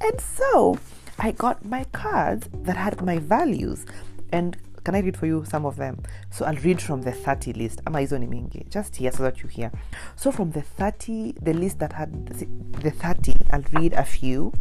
and 0.00 0.20
so 0.20 0.78
I 1.18 1.32
got 1.32 1.64
my 1.64 1.84
cards 1.92 2.48
that 2.62 2.76
had 2.76 3.02
my 3.04 3.18
values. 3.18 3.86
And 4.32 4.56
can 4.84 4.94
I 4.94 5.00
read 5.00 5.16
for 5.16 5.26
you 5.26 5.44
some 5.44 5.66
of 5.66 5.76
them? 5.76 6.02
So 6.30 6.44
I'll 6.44 6.56
read 6.56 6.80
from 6.80 7.02
the 7.02 7.12
30 7.12 7.52
list. 7.52 7.80
Ama 7.86 8.00
hizo 8.00 8.18
ni 8.18 8.26
mingi. 8.26 8.68
Just 8.70 8.96
here 8.96 9.12
so 9.12 9.22
that 9.22 9.42
you 9.42 9.48
hear. 9.48 9.70
So 10.16 10.32
from 10.32 10.52
the 10.52 10.62
30, 10.62 11.34
the 11.42 11.52
list 11.52 11.78
that 11.78 11.92
had 11.92 12.26
the 12.26 12.90
30, 12.90 13.34
I'll 13.50 13.64
read 13.72 13.92
a 13.92 14.04
few. 14.04 14.52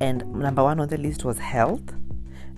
And 0.00 0.32
number 0.34 0.62
one 0.62 0.80
on 0.80 0.88
the 0.88 0.98
list 0.98 1.24
was 1.24 1.38
health. 1.38 1.94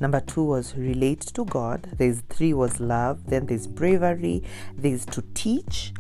Number 0.01 0.21
two 0.21 0.45
was 0.45 0.75
relate 0.77 1.21
to 1.21 1.45
God. 1.45 1.89
There's 1.99 2.23
three 2.29 2.53
was 2.53 2.81
love. 2.81 3.27
Then 3.27 3.47
there's 3.47 3.67
bravery. 3.67 4.43
There's 4.77 5.07
to 5.07 5.23
teach. 5.35 5.93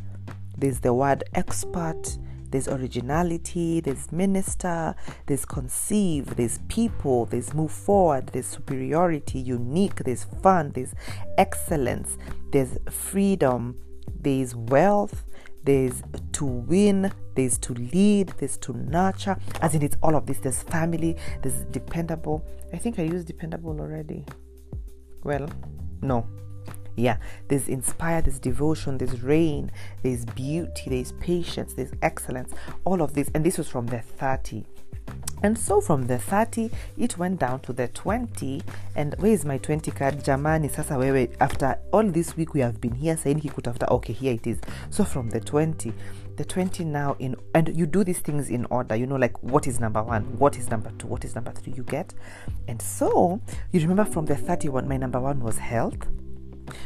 There's 0.57 0.81
the 0.81 0.93
word 0.95 1.25
expert. 1.35 2.19
There's 2.55 2.69
originality. 2.69 3.81
There's 3.81 4.13
minister. 4.13 4.95
There's 5.27 5.45
conceive. 5.45 6.37
There's 6.37 6.61
people. 6.69 7.27
There's 7.27 7.53
move 7.53 7.73
forward. 7.73 8.29
There's 8.29 8.47
superiority. 8.47 9.41
Unique. 9.41 9.97
There's 10.05 10.23
fun. 10.23 10.71
There's 10.73 10.95
excellence. 11.37 12.17
There's 12.53 12.79
freedom. 12.89 13.75
There's 14.21 14.55
wealth. 14.55 15.25
there's 15.65 16.03
to 16.33 16.45
win, 16.45 17.11
there's 17.35 17.59
to 17.59 17.73
lead, 17.75 18.29
there's 18.39 18.57
to 18.59 18.73
nurture. 18.75 19.37
As 19.61 19.75
in, 19.75 19.83
it's 19.83 19.97
all 20.03 20.15
of 20.15 20.27
this. 20.27 20.39
There's 20.39 20.63
family, 20.63 21.17
there's 21.43 21.65
dependable. 21.71 22.45
I 22.73 22.77
think 22.77 22.99
I 22.99 23.03
used 23.03 23.27
dependable 23.27 23.81
already. 23.81 24.25
Well, 25.23 25.49
no. 26.03 26.29
Yeah, 26.97 27.17
there's 27.49 27.69
inspire, 27.69 28.23
there's 28.23 28.39
devotion, 28.39 28.99
there's 28.99 29.23
rain, 29.23 29.71
there's 30.03 30.25
beauty, 30.25 30.91
there's 30.91 31.13
patience, 31.13 31.75
there's 31.75 31.93
excellence, 32.03 32.53
all 32.85 33.03
of 33.03 33.15
this. 33.15 33.31
And 33.35 33.45
this 33.45 33.59
was 33.59 33.69
from 33.69 33.87
the 33.87 34.01
30. 34.01 34.65
And 35.43 35.59
so 35.59 35.81
from 35.83 36.07
the 36.07 36.19
30 36.19 36.71
it 36.97 37.19
went 37.19 37.39
down 37.39 37.61
to 37.61 37.75
the 37.75 37.89
20 37.89 38.63
and 38.97 39.15
where 39.19 39.33
is 39.33 39.45
my 39.45 39.59
20 39.59 39.91
card? 39.91 40.25
Jamani 40.25 40.71
sasa 40.71 40.95
wewe 40.95 41.29
after 41.39 41.79
all 41.93 42.05
this 42.05 42.35
week 42.35 42.55
we 42.55 42.61
have 42.61 42.81
been 42.81 42.95
here 42.95 43.15
saying 43.15 43.41
he 43.41 43.51
could 43.51 43.65
kikutafuta 43.65 43.91
okay 43.91 44.15
here 44.15 44.33
it 44.33 44.47
is. 44.47 44.59
So 44.89 45.05
from 45.05 45.29
the 45.29 45.41
20 45.41 45.93
the 46.37 46.45
20 46.47 46.85
now 46.85 47.15
in 47.19 47.37
and 47.55 47.77
you 47.77 47.85
do 47.85 48.05
these 48.05 48.21
things 48.21 48.49
in 48.49 48.65
order 48.71 48.97
you 48.97 49.07
know 49.07 49.17
like 49.17 49.41
what 49.43 49.67
is 49.67 49.79
number 49.81 50.03
one 50.03 50.23
what 50.39 50.57
is 50.57 50.71
number 50.71 50.91
two 50.99 51.07
what 51.09 51.25
is 51.27 51.35
number 51.35 51.53
three 51.53 51.75
you 51.77 51.83
get. 51.83 52.15
And 52.67 52.81
so 52.81 53.39
you 53.71 53.81
remember 53.81 54.07
from 54.07 54.25
the 54.25 54.37
31 54.37 54.89
my 54.89 54.97
number 54.97 55.21
one 55.21 55.41
was 55.41 55.59
health 55.59 56.07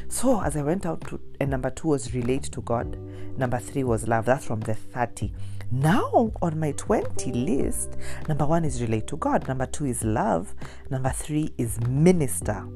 so 0.09 0.41
as 0.43 0.57
i 0.57 0.63
went 0.63 0.85
out 0.87 1.01
to 1.03 1.21
and 1.41 1.51
number 1.51 1.71
two 1.71 1.89
was 1.89 2.15
relate 2.15 2.45
to 2.45 2.61
god 2.63 2.97
number 3.37 3.59
three 3.59 3.85
was 3.85 4.09
love 4.09 4.25
that's 4.25 4.45
from 4.45 4.61
the 4.61 4.75
30 4.75 5.33
now, 5.71 6.33
on 6.41 6.59
my 6.59 6.73
20 6.73 7.31
list, 7.33 7.99
number 8.27 8.47
one 8.47 8.65
is 8.65 8.81
relate 8.81 9.07
to 9.09 9.19
God, 9.19 9.47
number 9.49 9.67
two 9.67 9.85
is 9.85 10.03
love, 10.03 10.55
number 10.89 11.11
three 11.11 11.53
is 11.59 11.79
minister. 11.83 12.67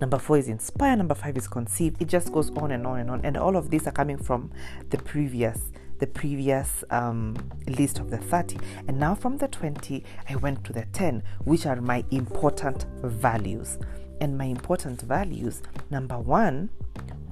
Number 0.00 0.18
four 0.18 0.38
is 0.38 0.48
inspire. 0.48 0.96
Number 0.96 1.14
five 1.14 1.36
is 1.36 1.48
conceive. 1.48 1.94
It 2.00 2.08
just 2.08 2.32
goes 2.32 2.50
on 2.50 2.72
and 2.72 2.86
on 2.86 2.98
and 3.00 3.10
on. 3.10 3.20
And 3.24 3.36
all 3.36 3.56
of 3.56 3.70
these 3.70 3.86
are 3.86 3.92
coming 3.92 4.18
from 4.18 4.50
the 4.90 4.98
previous, 4.98 5.72
the 5.98 6.06
previous 6.06 6.82
um, 6.90 7.36
list 7.66 7.98
of 8.00 8.10
the 8.10 8.18
30. 8.18 8.58
And 8.88 8.98
now 8.98 9.14
from 9.14 9.38
the 9.38 9.48
20, 9.48 10.04
I 10.28 10.36
went 10.36 10.64
to 10.64 10.72
the 10.72 10.86
10, 10.92 11.22
which 11.44 11.66
are 11.66 11.80
my 11.80 12.04
important 12.10 12.86
values. 13.02 13.78
And 14.22 14.38
my 14.38 14.44
important 14.44 15.02
values, 15.02 15.62
number 15.90 16.16
one 16.16 16.70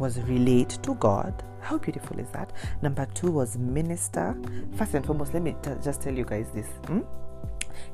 was 0.01 0.19
relate 0.23 0.71
to 0.83 0.97
God. 0.97 1.41
How 1.61 1.79
beautiful 1.79 2.19
is 2.19 2.29
that? 2.31 2.53
Number 2.83 3.07
two 3.15 3.31
was 3.31 3.57
minister. 3.57 4.37
First 4.75 4.95
and 4.95 5.07
foremost, 5.07 5.33
let 5.33 5.45
me 5.45 5.55
t- 5.63 5.71
just 5.85 6.01
tell 6.01 6.13
you 6.13 6.25
guys 6.25 6.49
this. 6.53 6.67
Hmm? 6.87 7.03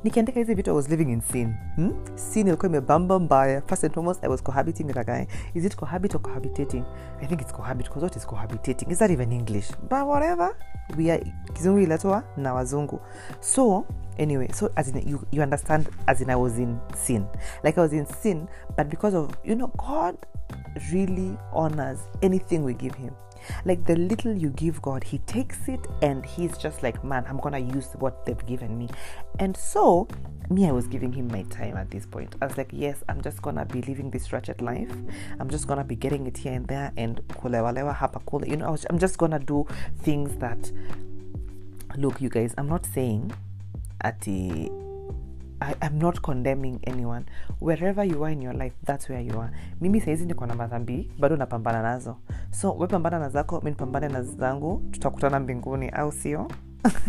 Nikiandika 0.05 0.40
hizi 0.40 0.55
vitu 0.55 0.71
i 0.71 0.75
was 0.75 0.88
living 0.88 1.12
in 1.12 1.21
sin. 1.21 1.55
Hmm? 1.75 1.93
sin 2.14 2.47
ilikuwa 2.47 2.69
imebamba 2.69 3.19
mbaya. 3.19 3.62
First 3.62 3.85
and 3.85 3.95
foremost 3.95 4.25
i 4.25 4.28
was 4.28 4.43
cohabiting 4.43 4.85
with 4.85 4.97
a 4.97 5.05
guy. 5.05 5.26
Is 5.55 5.64
it 5.64 5.76
cohabit 5.76 6.14
or 6.14 6.23
cohabitating? 6.23 6.85
I 7.23 7.26
think 7.26 7.40
it's 7.40 7.52
cohabit 7.52 7.87
because 7.87 8.05
what 8.05 8.16
is 8.16 8.26
cohabitating? 8.26 8.90
Is 8.93 8.99
that 8.99 9.11
even 9.11 9.33
english? 9.33 9.71
But 9.90 10.07
whatever. 10.07 10.57
We 10.97 11.11
are 11.11 11.33
kizungu 11.55 11.78
ilatoa 11.78 12.23
na 12.37 12.55
wazungu. 12.55 13.00
So 13.40 13.85
anyway 14.19 14.49
so 14.52 14.71
as 14.76 14.88
in 14.88 15.09
you, 15.09 15.21
you 15.33 15.43
understand 15.43 15.88
as 16.07 16.21
in 16.21 16.31
i 16.31 16.37
was 16.37 16.59
in 16.59 16.78
sin. 16.95 17.25
Like 17.64 17.81
i 17.81 17.83
was 17.83 17.93
in 17.93 18.07
sin 18.07 18.47
but 18.76 18.87
because 18.88 19.16
of 19.16 19.31
you 19.45 19.55
know 19.55 19.66
god 19.76 20.16
really 20.93 21.37
honors 21.53 22.00
anything 22.23 22.62
we 22.62 22.75
give 22.75 22.95
him 22.95 23.15
like 23.65 23.85
the 23.85 23.97
little 23.97 24.33
you 24.33 24.50
give 24.50 24.81
God, 24.83 25.05
He 25.05 25.19
takes 25.19 25.69
it 25.69 25.81
and 26.03 26.25
He's 26.25 26.57
just 26.57 26.83
like, 26.83 27.03
man, 27.05 27.25
I'm 27.29 27.38
gonna 27.38 27.59
use 27.59 27.88
what 27.99 28.25
they've 28.26 28.47
given 28.47 28.79
me. 28.79 28.88
And 29.38 29.57
so, 29.57 30.09
me, 30.50 30.69
I 30.69 30.73
was 30.73 30.87
giving 30.87 31.12
Him 31.12 31.29
my 31.29 31.43
time 31.45 31.76
at 31.76 31.91
this 31.91 32.07
point. 32.07 32.35
I 32.41 32.47
was 32.47 32.57
like, 32.57 32.71
yes, 32.73 33.03
I'm 33.09 33.21
just 33.21 33.43
gonna 33.43 33.65
be 33.65 33.83
living 33.83 34.11
this 34.11 34.33
wretched 34.33 34.61
life. 34.62 34.93
I'm 35.38 35.50
just 35.50 35.67
gonna 35.67 35.85
be 35.85 35.97
getting 35.97 36.26
it 36.26 36.37
here 36.38 36.53
and 36.53 36.67
there 36.67 36.93
and 36.97 37.21
kulewalewa 37.29 37.95
hapa 37.95 38.25
kule. 38.26 38.47
You 38.47 38.57
know, 38.57 38.76
I'm 38.91 38.99
just 38.99 39.19
gonna 39.19 39.38
do 39.41 39.67
things 40.03 40.37
that. 40.38 40.71
Look, 41.97 42.21
you 42.21 42.29
guys, 42.29 42.55
I'm 42.59 42.69
not 42.69 42.85
saying 42.85 43.33
at 44.03 44.21
the 44.21 44.71
I, 45.60 45.75
I'm 45.82 45.98
not 45.98 46.22
condemning 46.22 46.80
anyone. 46.84 47.26
Wherever 47.60 48.04
you 48.04 48.22
are 48.25 48.30
in 48.30 48.42
your 48.42 48.52
life 48.52 48.72
that's 48.84 49.08
where 49.08 49.20
you 49.20 49.38
are. 49.40 49.50
Mimi 49.80 50.00
saizi 50.00 50.26
niko 50.26 50.46
na 50.46 50.54
madhambi 50.54 51.10
bado 51.18 51.36
napambana 51.36 51.82
nazo. 51.82 52.16
So 52.50 52.72
wepambana 52.72 53.18
na 53.18 53.28
zako 53.28 53.60
mi 53.60 53.70
nipambane 53.70 54.08
na 54.08 54.22
zangu 54.22 54.82
tutakutana 54.90 55.40
mbinguni 55.40 55.88
au 55.88 56.12
sio? 56.12 56.48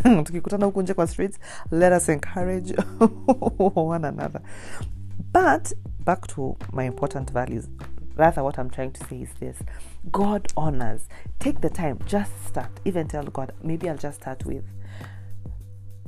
Tukikutana 0.23 0.65
huku 0.65 0.81
nje 0.81 0.93
kwa 0.93 1.07
streets 1.07 1.39
let 1.71 1.93
us 1.93 2.09
encourage 2.09 2.75
one 3.75 4.07
another. 4.07 4.41
But 5.33 5.73
back 6.05 6.27
to 6.27 6.55
my 6.73 6.85
important 6.85 7.31
values. 7.33 7.69
Rather 8.15 8.43
what 8.43 8.57
i'm 8.57 8.69
trying 8.69 8.91
to 8.91 9.05
say 9.05 9.21
is 9.21 9.29
this. 9.39 9.57
God 10.11 10.47
honors. 10.55 11.01
Take 11.39 11.59
the 11.61 11.69
time 11.69 11.99
just 12.05 12.31
start. 12.47 12.71
Even 12.85 13.07
tell 13.07 13.23
god 13.25 13.53
maybe 13.63 13.89
i'll 13.89 13.97
just 13.97 14.21
start 14.21 14.45
with 14.45 14.63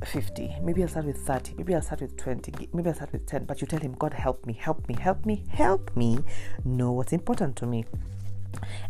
50 0.04 0.56
maybe 0.62 0.82
i'll 0.82 0.88
start 0.88 1.06
with 1.06 1.18
30 1.18 1.54
maybe 1.56 1.74
i'll 1.74 1.82
start 1.82 2.00
with 2.00 2.16
20 2.16 2.68
maybe 2.72 2.88
i'll 2.88 2.94
start 2.94 3.12
with 3.12 3.26
10 3.26 3.44
but 3.44 3.60
you 3.60 3.66
tell 3.66 3.80
him 3.80 3.92
god 3.98 4.14
help 4.14 4.44
me 4.46 4.52
help 4.52 4.88
me 4.88 4.94
help 4.98 5.26
me 5.26 5.44
help 5.50 5.94
me. 5.96 6.18
Know 6.64 6.92
what's 6.92 7.12
important 7.12 7.56
to 7.56 7.66
me 7.66 7.84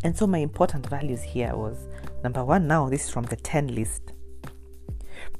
and 0.04 0.16
so 0.16 0.26
my 0.26 0.38
important 0.38 0.88
values 0.88 1.22
here 1.22 1.54
was 1.54 1.88
number 2.22 2.44
one 2.44 2.66
now 2.66 2.88
this 2.88 3.04
is 3.04 3.10
from 3.10 3.24
the 3.24 3.36
10 3.36 3.74
list 3.74 4.12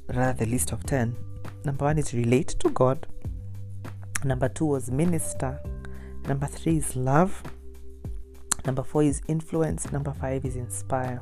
rather 0.07 0.33
the 0.33 0.51
list 0.51 0.71
of 0.71 0.83
10 0.83 1.15
number 1.63 1.85
one 1.85 1.97
is 1.97 2.13
relate 2.13 2.49
to 2.59 2.69
god. 2.69 3.07
Number 4.23 4.49
two 4.49 4.65
was 4.65 4.91
minister. 4.91 5.59
Number 6.27 6.45
three 6.45 6.77
is 6.77 6.95
love. 6.95 7.41
Number 8.65 8.83
four 8.83 9.01
is 9.01 9.21
influence. 9.27 9.91
Number 9.91 10.13
five 10.13 10.45
is 10.45 10.55
inspire 10.55 11.21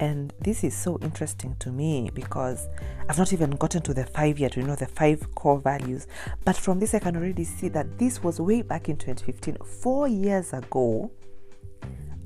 and 0.00 0.32
this 0.40 0.64
is 0.64 0.76
so 0.76 0.98
interesting 1.02 1.56
to 1.60 1.70
me 1.70 2.10
because 2.14 2.68
I've 3.08 3.18
not 3.18 3.32
even 3.32 3.50
gotten 3.50 3.82
to 3.82 3.94
the 3.94 4.06
five 4.06 4.38
yet, 4.38 4.56
you 4.56 4.62
know, 4.62 4.76
the 4.76 4.86
five 4.86 5.34
core 5.34 5.58
values. 5.58 6.06
But 6.44 6.56
from 6.56 6.78
this, 6.78 6.94
I 6.94 7.00
can 7.00 7.16
already 7.16 7.44
see 7.44 7.68
that 7.70 7.98
this 7.98 8.22
was 8.22 8.40
way 8.40 8.62
back 8.62 8.88
in 8.88 8.96
2015, 8.96 9.56
four 9.64 10.08
years 10.08 10.52
ago. 10.52 11.10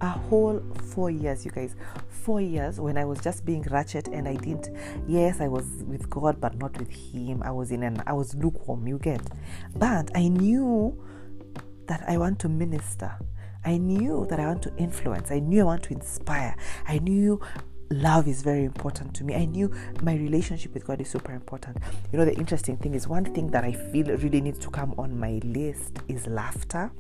A 0.01 0.09
whole 0.09 0.61
four 0.91 1.11
years, 1.11 1.45
you 1.45 1.53
guys. 1.53 1.77
Four 2.09 2.41
years 2.41 2.81
when 2.81 2.99
I 2.99 3.05
was 3.05 3.21
just 3.21 3.45
being 3.45 3.63
ratchet 3.63 4.09
and 4.09 4.29
I 4.29 4.35
didn't. 4.35 4.69
Yes, 5.07 5.41
I 5.41 5.49
was 5.49 5.65
with 5.87 6.11
God, 6.11 6.41
but 6.41 6.57
not 6.59 6.77
with 6.77 6.91
Him. 6.91 7.43
I 7.43 7.53
was 7.53 7.71
in 7.71 7.85
an. 7.85 8.03
I 8.07 8.13
was 8.13 8.35
lukewarm. 8.35 8.87
You 8.87 8.99
get, 8.99 9.23
but 9.77 10.11
I 10.17 10.27
knew 10.29 11.01
that 11.87 12.05
I 12.09 12.19
want 12.19 12.41
to 12.41 12.49
minister. 12.49 13.17
I 13.65 13.79
knew 13.79 14.27
that 14.29 14.41
I 14.41 14.47
want 14.47 14.63
to 14.63 14.77
influence. 14.77 15.31
I 15.31 15.39
knew 15.39 15.61
I 15.63 15.65
want 15.65 15.83
to 15.85 15.93
inspire. 15.93 16.57
I 16.87 16.99
knew 16.99 17.41
love 17.91 18.27
is 18.27 18.43
very 18.43 18.65
important 18.65 19.15
to 19.15 19.25
me. 19.25 19.35
I 19.35 19.45
knew 19.45 19.71
my 20.03 20.15
relationship 20.15 20.75
with 20.75 20.87
God 20.87 21.01
is 21.01 21.11
super 21.11 21.33
important. 21.33 21.79
You 22.11 22.19
know, 22.19 22.25
the 22.25 22.35
interesting 22.35 22.77
thing 22.77 22.95
is 22.95 23.07
one 23.07 23.25
thing 23.25 23.51
that 23.51 23.65
I 23.65 23.73
feel 23.73 24.07
really 24.17 24.41
needs 24.41 24.59
to 24.61 24.71
come 24.71 24.95
on 24.99 25.19
my 25.19 25.41
list 25.45 26.01
is 26.09 26.27
laughter. 26.27 26.91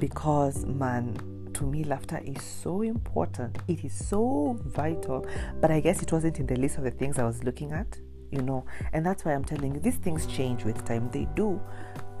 Because, 0.00 0.64
man, 0.64 1.50
to 1.54 1.64
me, 1.64 1.84
laughter 1.84 2.20
is 2.24 2.42
so 2.42 2.82
important. 2.82 3.58
It 3.68 3.84
is 3.84 3.92
so 3.92 4.56
vital. 4.64 5.26
But 5.60 5.70
I 5.70 5.80
guess 5.80 6.02
it 6.02 6.10
wasn't 6.10 6.40
in 6.40 6.46
the 6.46 6.56
list 6.56 6.78
of 6.78 6.84
the 6.84 6.90
things 6.90 7.18
I 7.18 7.24
was 7.24 7.44
looking 7.44 7.72
at, 7.72 7.98
you 8.30 8.42
know. 8.42 8.64
And 8.92 9.06
that's 9.06 9.24
why 9.24 9.34
I'm 9.34 9.44
telling 9.44 9.74
you, 9.74 9.80
these 9.80 9.96
things 9.96 10.26
change 10.26 10.64
with 10.64 10.84
time. 10.84 11.10
They 11.12 11.28
do. 11.36 11.60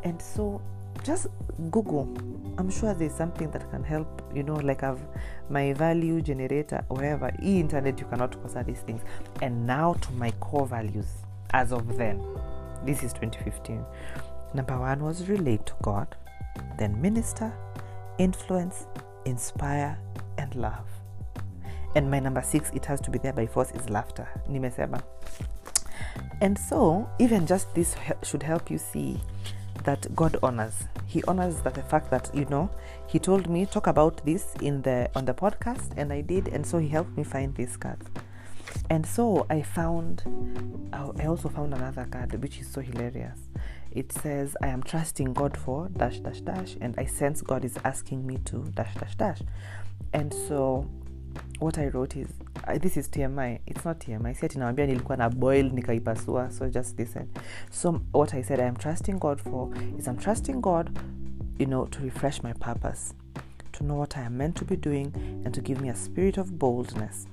And 0.04 0.20
so 0.20 0.62
just 1.02 1.26
google 1.70 2.08
i'm 2.58 2.70
sure 2.70 2.94
there's 2.94 3.14
something 3.14 3.50
that 3.50 3.70
can 3.70 3.82
help 3.84 4.22
you 4.34 4.42
know 4.42 4.54
like 4.54 4.82
i've 4.82 5.00
my 5.48 5.72
value 5.74 6.20
generator 6.20 6.84
whatever. 6.88 7.30
e 7.42 7.60
internet 7.60 7.98
you 7.98 8.06
cannot 8.06 8.32
consider 8.40 8.64
these 8.64 8.80
things. 8.80 9.02
And 9.42 9.66
now 9.66 9.94
to 9.94 10.12
my 10.12 10.30
core 10.40 10.66
values 10.66 11.06
as 11.50 11.72
of 11.72 11.96
then 11.96 12.24
this 12.84 13.02
is 13.02 13.12
2015 13.12 13.84
number 14.54 14.78
one 14.78 15.04
was 15.04 15.28
relate 15.28 15.66
to 15.66 15.74
god 15.82 16.16
then 16.78 17.00
minister 17.00 17.52
influence 18.18 18.86
inspire 19.24 19.98
and 20.38 20.54
love. 20.54 20.86
And 21.94 22.10
my 22.10 22.20
number 22.20 22.42
six 22.42 22.70
it 22.74 22.84
has 22.86 23.00
to 23.02 23.10
be 23.10 23.18
there 23.18 23.32
by 23.32 23.46
force 23.46 23.70
is 23.72 23.88
laughter. 23.90 24.28
Nimesema. 24.48 25.02
And 26.40 26.58
so 26.58 27.08
even 27.18 27.46
just 27.46 27.74
this 27.74 27.96
should 28.22 28.42
help 28.42 28.70
you 28.70 28.78
see 28.78 29.20
that 29.84 30.14
God 30.14 30.36
honors. 30.42 30.84
He 31.06 31.22
honors 31.24 31.60
that 31.62 31.74
the 31.74 31.82
fact 31.82 32.10
that 32.10 32.30
you 32.34 32.44
know 32.46 32.70
he 33.06 33.18
told 33.18 33.48
me 33.48 33.66
talk 33.66 33.86
about 33.86 34.24
this 34.24 34.54
in 34.60 34.82
the 34.82 35.10
on 35.14 35.24
the 35.24 35.34
podcast, 35.34 35.92
and 35.96 36.12
I 36.12 36.20
did, 36.20 36.48
and 36.48 36.66
so 36.66 36.78
he 36.78 36.88
helped 36.88 37.16
me 37.16 37.24
find 37.24 37.54
this 37.54 37.76
card. 37.76 37.98
And 38.90 39.06
so 39.06 39.46
I 39.50 39.62
found, 39.62 40.22
I 40.92 41.26
also 41.26 41.48
found 41.48 41.74
another 41.74 42.06
card 42.10 42.40
which 42.42 42.58
is 42.58 42.68
so 42.68 42.80
hilarious. 42.80 43.38
It 43.90 44.12
says, 44.12 44.56
I 44.62 44.68
am 44.68 44.82
trusting 44.82 45.34
God 45.34 45.56
for 45.56 45.88
dash 45.90 46.20
dash 46.20 46.40
dash, 46.40 46.76
and 46.80 46.94
I 46.96 47.04
sense 47.04 47.42
God 47.42 47.64
is 47.64 47.78
asking 47.84 48.26
me 48.26 48.38
to 48.46 48.64
dash 48.74 48.94
dash 48.94 49.14
dash. 49.16 49.42
And 50.12 50.32
so 50.32 50.88
what 51.58 51.78
I 51.78 51.88
wrote 51.88 52.16
is 52.16 52.28
uh, 52.66 52.78
this 52.78 52.96
is 52.96 53.08
TMI. 53.08 53.60
It's 53.66 53.84
not 53.84 53.98
TMI. 53.98 54.34
Si 54.34 54.46
ati 54.46 54.58
nawambia 54.58 54.86
nilikuwa 54.86 55.16
na 55.16 55.30
boil 55.30 55.72
nikaipasua, 55.72 56.50
so 56.50 56.68
just 56.68 56.98
listen. 56.98 57.28
So 57.70 58.00
what 58.12 58.34
I 58.34 58.42
said 58.42 58.60
I 58.60 58.68
am 58.68 58.76
trusting 58.76 59.18
God 59.18 59.40
for 59.40 59.70
is 59.98 60.06
I'm 60.08 60.16
trusting 60.16 60.60
God, 60.60 60.98
you 61.58 61.66
know, 61.66 61.86
to 61.86 62.00
refresh 62.02 62.42
my 62.42 62.52
purpose, 62.52 63.14
to 63.72 63.84
know 63.84 63.98
what 63.98 64.16
I 64.16 64.22
am 64.22 64.36
meant 64.36 64.56
to 64.56 64.64
be 64.64 64.76
doing 64.76 65.12
and 65.44 65.54
to 65.54 65.60
give 65.60 65.80
me 65.80 65.88
a 65.88 65.94
spirit 65.96 66.38
of 66.38 66.58
boldness. 66.58 67.26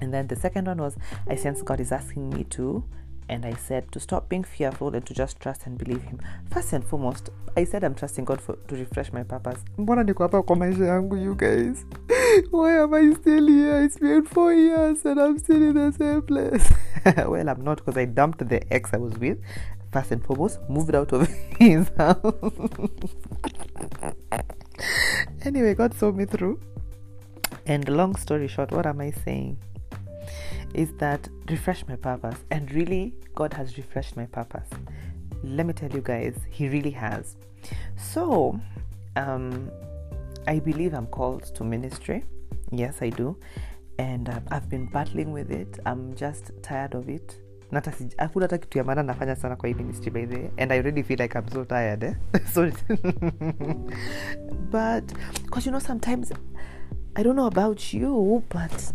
And 0.00 0.12
then 0.12 0.26
the 0.26 0.36
second 0.36 0.66
one 0.68 0.78
was 0.80 0.96
I 1.28 1.36
sense 1.36 1.62
God 1.62 1.80
is 1.80 1.92
asking 1.92 2.30
me 2.30 2.44
to 2.44 2.84
and 3.28 3.44
I 3.44 3.54
said 3.54 3.90
to 3.92 4.00
stop 4.00 4.28
being 4.28 4.44
fearful 4.44 4.94
and 4.94 5.04
to 5.06 5.14
just 5.14 5.40
trust 5.40 5.66
and 5.66 5.78
believe 5.78 6.02
him. 6.02 6.20
First 6.50 6.72
and 6.72 6.84
foremost, 6.84 7.30
I 7.56 7.64
said 7.64 7.84
I'm 7.84 7.94
trusting 7.94 8.24
God 8.24 8.40
for, 8.40 8.56
to 8.68 8.76
refresh 8.76 9.12
my 9.12 9.22
purpose. 9.22 9.64
Mbona 9.78 10.02
niko 10.04 10.22
hapa 10.22 10.42
kwa 10.42 10.56
maisha 10.56 10.84
yangu 10.84 11.16
you 11.16 11.34
guys? 11.34 11.86
Why 12.50 12.82
am 12.82 12.94
I 12.94 13.14
still 13.14 13.46
here? 13.48 13.84
It's 13.84 13.98
been 13.98 14.24
four 14.24 14.52
years 14.54 15.04
and 15.04 15.20
I'm 15.20 15.38
still 15.38 15.62
in 15.62 15.74
the 15.74 15.92
same 15.92 16.22
place. 16.22 16.72
well, 17.28 17.48
I'm 17.48 17.64
not 17.64 17.78
because 17.78 17.96
I 17.96 18.06
dumped 18.06 18.48
the 18.48 18.72
ex 18.72 18.90
I 18.92 18.98
was 18.98 19.18
with. 19.18 19.38
First 19.92 20.12
and 20.12 20.24
foremost, 20.24 20.58
moved 20.68 20.94
out 20.94 21.12
of 21.12 21.28
his 21.58 21.90
house. 21.96 22.22
anyway, 25.44 25.74
God 25.74 25.94
saw 25.94 26.12
me 26.12 26.26
through. 26.26 26.60
And 27.66 27.88
long 27.88 28.14
story 28.16 28.48
short, 28.48 28.70
what 28.70 28.86
am 28.86 29.00
I 29.00 29.10
saying? 29.10 29.58
Is 30.74 30.92
that 30.98 31.28
refresh 31.48 31.86
my 31.86 31.96
purpose. 31.96 32.38
And 32.50 32.70
really, 32.72 33.14
God 33.34 33.52
has 33.54 33.76
refreshed 33.76 34.16
my 34.16 34.26
purpose. 34.26 34.68
Let 35.42 35.66
me 35.66 35.72
tell 35.72 35.90
you 35.90 36.00
guys, 36.00 36.36
He 36.50 36.68
really 36.68 36.90
has. 36.90 37.36
So, 37.96 38.60
um, 39.16 39.70
I 40.46 40.58
believe 40.58 40.94
I'm 40.94 41.06
called 41.06 41.54
to 41.54 41.64
ministry. 41.64 42.24
Yes, 42.70 43.02
I 43.02 43.10
do. 43.10 43.36
And 43.98 44.28
um, 44.28 44.42
I've 44.50 44.68
been 44.68 44.86
battling 44.86 45.32
with 45.32 45.50
it. 45.50 45.78
I'm 45.84 46.14
just 46.14 46.52
tired 46.62 46.94
of 46.94 47.08
it. 47.08 47.36
hakuna 48.16 48.44
hata 48.44 48.58
kitu 48.58 48.78
ya 48.78 48.84
maana 48.84 49.02
nafanya 49.02 49.36
sana 49.36 49.56
kwa 49.56 49.68
ministry 49.68 50.10
by 50.10 50.26
the 50.26 50.50
and 50.62 50.72
i 50.72 50.82
really 50.82 51.02
feel 51.02 51.20
like 51.20 51.38
i'm 51.38 51.48
so 51.52 51.64
tired 51.64 52.04
eh? 52.04 52.14
so 52.54 52.70
but 54.70 55.04
because 55.44 55.66
you 55.66 55.70
know 55.70 55.80
sometimes 55.80 56.32
i 57.14 57.22
don't 57.22 57.36
know 57.36 57.46
about 57.46 57.94
you 57.94 58.42
but 58.48 58.92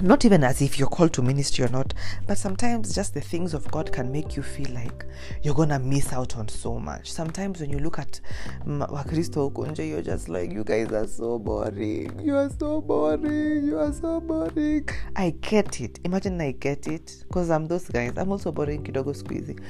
not 0.00 0.24
even 0.24 0.42
as 0.42 0.60
if 0.62 0.78
you're 0.78 0.88
called 0.88 1.12
to 1.12 1.22
ministry 1.22 1.64
or 1.64 1.68
not, 1.68 1.94
but 2.26 2.36
sometimes 2.36 2.94
just 2.94 3.14
the 3.14 3.20
things 3.20 3.54
of 3.54 3.70
God 3.70 3.92
can 3.92 4.10
make 4.10 4.36
you 4.36 4.42
feel 4.42 4.70
like 4.72 5.04
you're 5.42 5.54
gonna 5.54 5.78
miss 5.78 6.12
out 6.12 6.36
on 6.36 6.48
so 6.48 6.78
much. 6.78 7.12
Sometimes 7.12 7.60
when 7.60 7.70
you 7.70 7.78
look 7.78 7.98
at 7.98 8.20
mm, 8.66 8.88
Wakristo 8.90 9.52
Kunje, 9.52 9.88
you're 9.88 10.02
just 10.02 10.28
like, 10.28 10.50
you 10.50 10.64
guys 10.64 10.90
are 10.92 11.06
so 11.06 11.38
boring. 11.38 12.18
You 12.20 12.36
are 12.36 12.50
so 12.58 12.80
boring. 12.80 13.64
You 13.64 13.78
are 13.78 13.92
so 13.92 14.20
boring. 14.20 14.88
I 15.14 15.30
get 15.40 15.80
it. 15.80 16.00
Imagine 16.04 16.40
I 16.40 16.52
get 16.52 16.88
it 16.88 17.24
because 17.28 17.50
I'm 17.50 17.66
those 17.66 17.88
guys. 17.88 18.12
I'm 18.16 18.32
also 18.32 18.50
boring 18.50 18.82
kidogo 18.82 19.14
squeezy. 19.14 19.60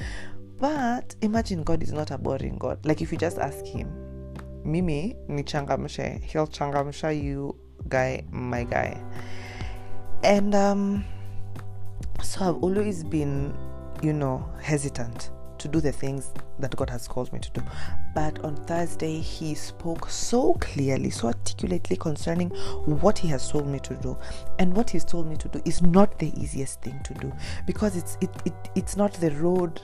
But 0.58 1.14
imagine 1.20 1.62
God 1.62 1.82
is 1.82 1.92
not 1.92 2.10
a 2.10 2.16
boring 2.16 2.56
God. 2.56 2.86
Like 2.86 3.02
if 3.02 3.12
you 3.12 3.18
just 3.18 3.38
ask 3.38 3.66
Him, 3.66 3.90
Mimi 4.64 5.16
ni 5.28 5.42
changamshe, 5.42 6.22
he'll 6.22 6.46
changamsha 6.46 7.20
you, 7.20 7.56
guy, 7.88 8.24
my 8.30 8.62
guy 8.62 9.02
and 10.22 10.54
um, 10.54 11.04
so 12.22 12.48
I've 12.48 12.62
always 12.62 13.02
been, 13.04 13.54
you 14.02 14.12
know, 14.12 14.48
hesitant 14.60 15.30
to 15.58 15.68
do 15.68 15.80
the 15.80 15.92
things 15.92 16.32
that 16.58 16.74
God 16.74 16.90
has 16.90 17.06
called 17.06 17.32
me 17.32 17.38
to 17.38 17.50
do. 17.52 17.62
But 18.14 18.44
on 18.44 18.56
Thursday, 18.56 19.20
He 19.20 19.54
spoke 19.54 20.08
so 20.10 20.54
clearly, 20.54 21.10
so 21.10 21.28
articulately 21.28 21.96
concerning 21.96 22.50
what 22.84 23.18
He 23.18 23.28
has 23.28 23.48
told 23.48 23.66
me 23.66 23.78
to 23.80 23.94
do. 23.94 24.16
And 24.58 24.74
what 24.74 24.90
He's 24.90 25.04
told 25.04 25.26
me 25.28 25.36
to 25.36 25.48
do 25.48 25.62
is 25.64 25.82
not 25.82 26.18
the 26.18 26.32
easiest 26.40 26.82
thing 26.82 27.00
to 27.04 27.14
do 27.14 27.32
because 27.66 27.96
it's 27.96 28.18
it, 28.20 28.30
it 28.44 28.54
it's 28.74 28.96
not 28.96 29.12
the 29.14 29.30
road. 29.32 29.80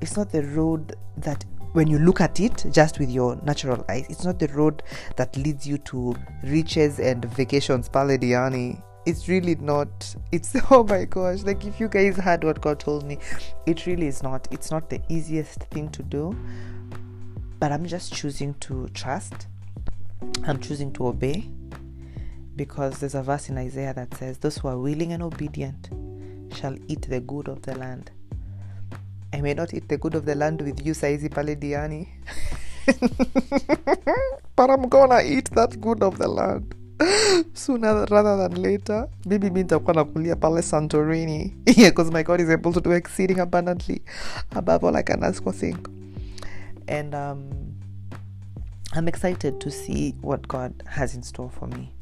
It's 0.00 0.16
not 0.16 0.30
the 0.30 0.44
road 0.44 0.94
that 1.16 1.44
when 1.72 1.88
you 1.88 1.98
look 1.98 2.20
at 2.20 2.40
it 2.40 2.66
just 2.70 2.98
with 2.98 3.10
your 3.10 3.36
natural 3.44 3.84
eyes, 3.88 4.06
it's 4.08 4.24
not 4.24 4.38
the 4.38 4.48
road 4.48 4.82
that 5.16 5.36
leads 5.36 5.66
you 5.66 5.78
to 5.78 6.14
riches 6.44 6.98
and 6.98 7.24
vacations, 7.24 7.88
Palediani 7.88 8.80
it's 9.08 9.26
really 9.26 9.54
not 9.54 10.14
it's 10.32 10.54
oh 10.70 10.84
my 10.84 11.06
gosh 11.06 11.42
like 11.42 11.64
if 11.64 11.80
you 11.80 11.88
guys 11.88 12.16
heard 12.18 12.44
what 12.44 12.60
god 12.60 12.78
told 12.78 13.04
me 13.04 13.18
it 13.64 13.86
really 13.86 14.06
is 14.06 14.22
not 14.22 14.46
it's 14.50 14.70
not 14.70 14.90
the 14.90 15.00
easiest 15.08 15.60
thing 15.70 15.88
to 15.88 16.02
do. 16.02 16.36
But 17.58 17.72
i'm 17.72 17.86
just 17.86 18.12
choosing 18.12 18.54
to 18.66 18.88
trust. 18.88 19.46
I'm 20.44 20.60
choosing 20.60 20.92
to 20.92 21.08
obey. 21.08 21.48
Because 22.54 22.98
there's 22.98 23.14
a 23.14 23.22
verse 23.22 23.48
in 23.48 23.56
isaiah 23.56 23.94
that 23.94 24.14
says 24.14 24.38
those 24.38 24.58
who 24.58 24.68
are 24.68 24.78
willing 24.78 25.12
and 25.12 25.22
obedient 25.22 25.88
shall 26.54 26.76
eat 26.88 27.08
the 27.08 27.20
good 27.20 27.48
of 27.48 27.62
the 27.62 27.76
land. 27.76 28.10
I 29.32 29.40
may 29.40 29.54
not 29.54 29.72
eat 29.74 29.88
the 29.88 29.96
good 29.96 30.14
of 30.14 30.26
the 30.26 30.34
land 30.34 30.60
with 30.60 30.84
you 30.84 30.92
saizi 30.92 31.28
palediani 31.30 32.08
but 34.56 34.70
i'm 34.70 34.88
gonna 34.88 35.22
eat 35.22 35.50
that 35.50 35.78
good 35.80 36.02
of 36.02 36.16
the 36.18 36.26
land 36.26 36.74
sooner 37.54 38.06
rather 38.10 38.36
than 38.36 38.62
later. 38.62 39.08
Maybe 39.26 39.50
mi 39.50 39.62
nitakuwa 39.62 39.94
nakulia 39.94 40.36
pale 40.36 40.62
santorini. 40.62 41.54
Because 41.64 42.10
my 42.10 42.22
god 42.22 42.40
is 42.40 42.50
able 42.50 42.72
to 42.72 42.80
do 42.80 42.92
exceeding 42.92 43.40
abundantly 43.40 44.02
above 44.50 44.84
all 44.84 44.96
i 44.96 45.02
can 45.02 45.22
ask 45.24 45.46
or 45.46 45.52
think. 45.52 45.88
And 46.88 47.14
um, 47.14 47.50
i'm 48.92 49.08
excited 49.08 49.60
to 49.60 49.70
see 49.70 50.14
what 50.22 50.48
god 50.48 50.72
has 50.86 51.14
in 51.14 51.22
store 51.22 51.50
for 51.50 51.68
me. 51.68 51.92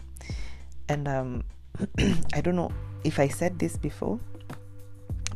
And 0.89 1.09
um, 1.09 1.45
i 2.35 2.41
don't 2.41 2.57
know 2.57 2.73
if 3.05 3.19
i 3.19 3.29
said 3.29 3.59
this 3.59 3.77
before 3.77 4.19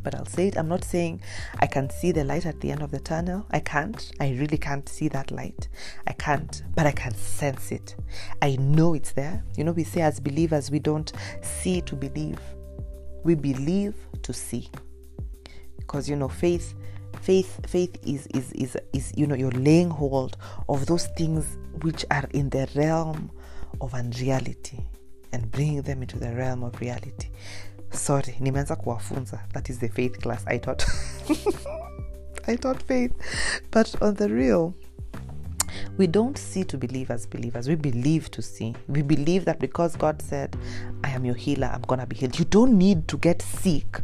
but 0.02 0.14
I'll 0.14 0.26
say 0.26 0.48
it. 0.48 0.56
I'm 0.56 0.68
not 0.68 0.84
saying 0.84 1.20
I 1.58 1.66
can 1.66 1.90
see 1.90 2.12
the 2.12 2.24
light 2.24 2.46
at 2.46 2.60
the 2.60 2.70
end 2.70 2.82
of 2.82 2.90
the 2.90 3.00
tunnel. 3.00 3.46
I 3.50 3.60
can't. 3.60 4.10
I 4.20 4.30
really 4.30 4.58
can't 4.58 4.88
see 4.88 5.08
that 5.08 5.30
light. 5.30 5.68
I 6.06 6.12
can't, 6.12 6.62
but 6.74 6.86
I 6.86 6.92
can 6.92 7.14
sense 7.14 7.72
it. 7.72 7.96
I 8.40 8.56
know 8.56 8.94
it's 8.94 9.12
there. 9.12 9.44
You 9.56 9.64
know, 9.64 9.72
we 9.72 9.84
say 9.84 10.00
as 10.02 10.20
believers, 10.20 10.70
we 10.70 10.78
don't 10.78 11.12
see 11.42 11.80
to 11.82 11.94
believe, 11.94 12.40
we 13.24 13.34
believe 13.34 13.94
to 14.22 14.32
see. 14.32 14.68
Because, 15.78 16.08
you 16.08 16.16
know, 16.16 16.28
faith. 16.28 16.74
Faith, 17.22 17.60
faith 17.68 17.98
is, 18.06 18.28
is 18.28 18.52
is 18.52 18.76
is 18.94 19.12
you 19.16 19.26
know 19.26 19.34
you're 19.34 19.50
laying 19.50 19.90
hold 19.90 20.36
of 20.68 20.86
those 20.86 21.08
things 21.18 21.58
which 21.82 22.04
are 22.10 22.24
in 22.32 22.48
the 22.50 22.68
realm 22.76 23.30
of 23.80 23.92
unreality 23.94 24.86
and 25.32 25.50
bringing 25.50 25.82
them 25.82 26.02
into 26.02 26.18
the 26.18 26.34
realm 26.34 26.62
of 26.62 26.80
reality 26.80 27.28
sorry 27.90 28.34
nimeanza 28.40 28.76
kuwafunza. 28.76 29.38
That 29.52 29.68
is 29.70 29.78
the 29.78 29.88
faith 29.88 30.18
class. 30.18 30.42
I 30.46 30.58
taught 30.58 30.86
i 32.46 32.56
taught 32.56 32.82
faith. 32.84 33.12
But 33.72 34.02
on 34.02 34.14
the 34.14 34.28
real 34.28 34.72
we 35.98 36.06
don't 36.06 36.38
see 36.38 36.64
to 36.64 36.78
believe 36.78 37.12
as 37.12 37.28
believers. 37.28 37.68
We 37.68 37.76
believe 37.76 38.28
to 38.30 38.42
see. 38.42 38.74
We 38.88 39.02
believe 39.02 39.44
that 39.44 39.58
because 39.60 39.98
god 39.98 40.22
said 40.22 40.56
i 41.04 41.10
am 41.10 41.24
your 41.24 41.36
healer 41.36 41.70
i'm 41.74 41.82
gonna 41.82 42.06
be 42.06 42.16
healed. 42.16 42.38
You 42.38 42.44
don't 42.44 42.78
need 42.78 43.06
to 43.08 43.16
get 43.18 43.42
sick 43.42 44.00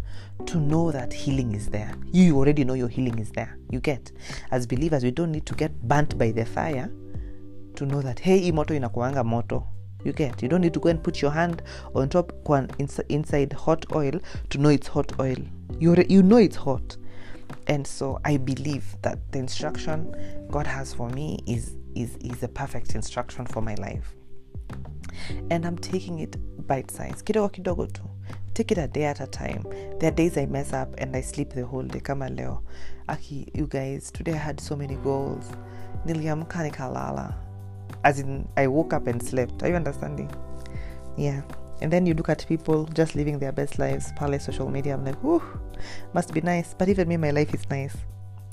to 0.46 0.58
know 0.60 0.92
that 0.92 1.12
healing 1.12 1.54
is 1.54 1.68
there. 1.68 1.92
You 2.12 2.36
already 2.38 2.64
know 2.64 2.74
your 2.74 2.88
healing 2.88 3.18
is 3.18 3.30
there. 3.30 3.58
You 3.70 3.80
get. 3.80 4.12
As 4.50 4.66
believers 4.66 5.02
we 5.04 5.10
don't 5.10 5.32
need 5.32 5.46
to 5.46 5.54
get 5.54 5.72
burnt 5.88 6.18
by 6.18 6.30
the 6.30 6.44
fire 6.44 6.90
to 7.74 7.86
know 7.86 8.02
that 8.02 8.18
hey 8.20 8.48
imoto 8.48 8.74
inakuanga 8.74 9.24
moto 9.24 9.66
you 10.06 10.12
get. 10.12 10.42
You 10.42 10.48
don't 10.48 10.60
need 10.60 10.72
to 10.74 10.80
go 10.80 10.88
and 10.88 11.02
put 11.02 11.20
your 11.20 11.32
hand 11.32 11.62
on 11.94 12.08
top 12.08 12.32
inside 13.08 13.52
hot 13.52 13.84
oil 13.94 14.12
to 14.50 14.58
know 14.58 14.68
it's 14.68 14.86
hot 14.86 15.12
oil. 15.20 15.36
You 15.78 15.96
you 16.08 16.22
know 16.22 16.36
it's 16.36 16.56
hot. 16.56 16.96
And 17.68 17.86
so 17.86 18.20
i 18.24 18.36
believe 18.36 18.84
that 19.02 19.18
the 19.32 19.38
instruction 19.38 20.14
god 20.50 20.66
has 20.66 20.94
for 20.94 21.08
me 21.10 21.38
is 21.46 21.76
is 21.94 22.16
is 22.16 22.42
a 22.42 22.48
perfect 22.48 22.94
instruction 22.94 23.46
for 23.46 23.60
my 23.60 23.74
life. 23.74 24.14
And 25.50 25.66
i'm 25.66 25.78
taking 25.78 26.20
it 26.20 26.36
bite 26.66 26.90
size. 26.90 27.22
Kidogo 27.22 27.50
kidogo 27.52 27.92
tu. 27.92 28.02
Take 28.54 28.72
it 28.72 28.78
a 28.78 28.88
day 28.88 29.04
at 29.04 29.20
a 29.20 29.26
time. 29.26 29.64
There 29.98 30.08
are 30.08 30.14
days 30.14 30.38
i 30.38 30.46
mess 30.46 30.72
up 30.72 30.94
and 30.98 31.14
i 31.14 31.20
sleep 31.20 31.50
the 31.50 31.66
whole 31.66 31.82
day. 31.82 32.00
Kama 32.00 32.28
leo. 32.30 32.62
Aki 33.08 33.48
you 33.54 33.66
guys 33.66 34.10
today 34.10 34.32
i 34.32 34.36
had 34.36 34.60
so 34.60 34.76
many 34.76 34.96
goals. 34.96 35.50
Niliamka 36.06 36.62
nikalala 36.70 37.45
as 38.06 38.20
in 38.20 38.48
I 38.56 38.68
woke 38.68 38.92
up 38.92 39.08
and 39.08 39.20
slept. 39.20 39.64
Are 39.64 39.68
you 39.68 39.74
understanding? 39.74 40.30
Yeah. 41.16 41.42
And 41.82 41.92
then 41.92 42.06
you 42.06 42.14
look 42.14 42.28
at 42.28 42.46
people 42.46 42.84
just 42.84 43.16
living 43.16 43.40
their 43.40 43.50
best 43.50 43.80
lives, 43.80 44.12
palace 44.12 44.44
social 44.44 44.70
media. 44.70 44.94
I'm 44.94 45.04
like, 45.04 45.16
whew, 45.16 45.42
must 46.14 46.32
be 46.32 46.40
nice. 46.40 46.72
But 46.72 46.88
even 46.88 47.08
me, 47.08 47.16
my 47.16 47.32
life 47.32 47.52
is 47.52 47.68
nice. 47.68 47.96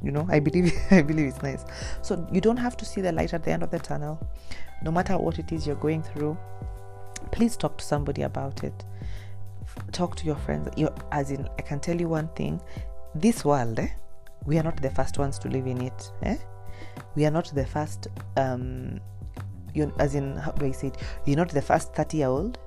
You 0.01 0.11
know, 0.11 0.27
I 0.29 0.39
believe 0.39 0.73
I 0.91 1.03
believe 1.03 1.27
it's 1.27 1.43
nice. 1.43 1.63
So 2.01 2.27
you 2.31 2.41
don't 2.41 2.57
have 2.57 2.75
to 2.77 2.85
see 2.85 2.99
the 2.99 3.11
light 3.11 3.33
at 3.33 3.43
the 3.43 3.51
end 3.51 3.61
of 3.61 3.69
the 3.69 3.77
tunnel. 3.77 4.19
No 4.81 4.91
matter 4.91 5.17
what 5.19 5.37
it 5.37 5.51
is 5.51 5.67
you're 5.67 5.83
going 5.87 6.01
through, 6.01 6.35
please 7.31 7.55
talk 7.55 7.77
to 7.77 7.85
somebody 7.85 8.23
about 8.23 8.63
it. 8.63 8.83
Talk 9.91 10.15
to 10.17 10.25
your 10.25 10.35
friends. 10.35 10.67
you 10.75 10.89
as 11.11 11.29
in, 11.29 11.47
I 11.59 11.61
can 11.61 11.79
tell 11.79 12.01
you 12.01 12.09
one 12.09 12.27
thing: 12.29 12.59
this 13.13 13.45
world, 13.45 13.79
eh, 13.79 13.89
we 14.45 14.57
are 14.57 14.63
not 14.63 14.81
the 14.81 14.89
first 14.89 15.19
ones 15.19 15.37
to 15.39 15.47
live 15.47 15.67
in 15.67 15.79
it. 15.83 16.11
Eh? 16.23 16.37
We 17.15 17.25
are 17.25 17.31
not 17.31 17.53
the 17.53 17.65
first 17.65 18.07
um, 18.35 18.99
you 19.73 19.93
as 19.99 20.15
in 20.15 20.35
how 20.35 20.51
do 20.51 20.65
I 20.65 20.71
say 20.71 20.87
it? 20.87 20.97
You're 21.25 21.37
not 21.37 21.49
the 21.49 21.61
first 21.61 21.93
30 21.93 22.17
year 22.17 22.27
old, 22.27 22.57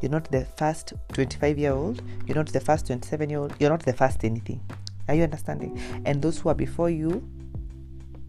you're 0.00 0.10
not 0.10 0.30
the 0.30 0.44
first 0.44 0.92
25 1.12 1.58
year 1.58 1.72
old, 1.72 2.02
you're 2.26 2.36
not 2.36 2.48
the 2.48 2.60
first 2.60 2.86
27 2.86 3.30
year 3.30 3.38
old, 3.38 3.54
you're 3.58 3.70
not 3.70 3.82
the 3.82 3.92
first 3.92 4.24
anything. 4.24 4.60
Are 5.08 5.14
you 5.14 5.22
understanding? 5.22 5.78
And 6.04 6.20
those 6.20 6.38
who 6.38 6.48
are 6.48 6.54
before 6.54 6.90
you, 6.90 7.28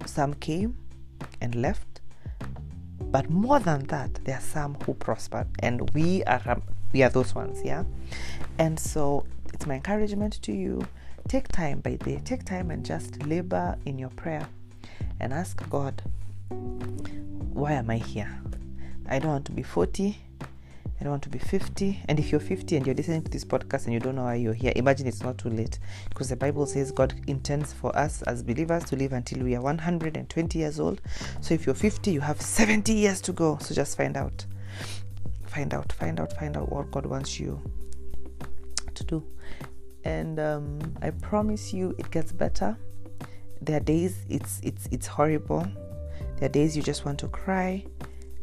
some 0.06 0.34
came 0.36 0.78
and 1.42 1.56
left, 1.56 2.02
but 3.00 3.30
more 3.30 3.60
than 3.60 3.86
that 3.88 4.14
there 4.26 4.38
are 4.38 4.42
some 4.42 4.76
who 4.86 4.94
prospered 4.94 5.48
and 5.60 5.90
we 5.92 6.24
are 6.26 6.42
um, 6.46 6.62
we 6.94 7.04
are 7.04 7.10
those 7.10 7.36
ones 7.36 7.62
yeah? 7.64 7.84
And 8.60 8.80
so 8.80 9.26
it's 9.54 9.66
my 9.66 9.76
encouragement 9.76 10.42
to 10.44 10.52
you. 10.54 10.86
Take 11.28 11.50
time 11.50 11.80
by 11.80 11.96
day. 11.96 12.22
Take 12.24 12.46
time 12.46 12.72
and 12.72 12.86
just 12.86 13.26
labor 13.26 13.78
in 13.86 14.00
your 14.00 14.10
prayer 14.12 14.48
and 15.20 15.34
ask 15.34 15.68
god 15.70 16.02
why 17.58 17.74
am 17.74 17.90
i 17.90 17.98
here 17.98 18.40
i 19.10 19.18
don't 19.18 19.32
want 19.32 19.46
to 19.46 19.52
be 19.52 19.64
40 19.64 20.16
I 21.00 21.04
don't 21.04 21.12
want 21.12 21.24
to 21.24 21.30
be 21.30 21.38
50. 21.38 22.02
And 22.08 22.20
if 22.20 22.32
you're 22.32 22.40
50 22.40 22.76
and 22.76 22.86
you're 22.86 22.96
listening 22.96 23.22
to 23.22 23.30
this 23.30 23.46
podcast 23.46 23.86
and 23.86 23.94
you 23.94 24.00
don't 24.00 24.16
know 24.16 24.24
why 24.24 24.36
you're 24.36 24.54
here, 24.54 24.74
imagine 24.76 25.06
it's 25.06 25.22
not 25.22 25.38
too 25.38 25.50
late. 25.50 25.78
Because 26.10 26.30
the 26.30 26.36
Bible 26.36 26.66
says 26.66 26.92
God 26.92 27.14
intends 27.28 27.72
for 27.72 27.96
us 27.96 28.24
as 28.24 28.42
believers 28.42 28.84
to 28.86 28.96
live 28.96 29.14
until 29.14 29.44
we 29.44 29.56
are 29.56 29.62
120 29.62 30.58
years 30.58 30.80
old. 30.80 31.02
So 31.42 31.54
if 31.54 31.68
you're 31.68 31.76
50, 31.76 32.12
you 32.12 32.22
have 32.22 32.42
70 32.42 32.94
years 32.94 33.22
to 33.22 33.32
go. 33.32 33.60
So 33.62 33.76
just 33.76 33.96
find 33.96 34.18
out. 34.18 34.44
Find 35.46 35.72
out, 35.72 35.92
find 35.94 36.20
out, 36.20 36.34
find 36.34 36.58
out 36.58 36.72
what 36.72 36.90
God 36.90 37.06
wants 37.06 37.40
you 37.40 37.62
to 38.96 39.04
do. 39.04 39.24
And 40.04 40.40
um, 40.40 40.80
I 41.04 41.12
promise 41.12 41.74
you 41.74 41.94
it 42.00 42.10
gets 42.10 42.32
better. 42.32 42.76
There 43.62 43.78
are 43.78 43.82
days 43.82 44.26
it's 44.30 44.60
it's 44.64 44.88
it's 44.92 45.08
horrible. 45.08 45.68
There 46.38 46.46
are 46.46 46.52
days 46.52 46.78
you 46.78 46.84
just 46.84 47.04
want 47.04 47.20
to 47.20 47.28
cry. 47.28 47.84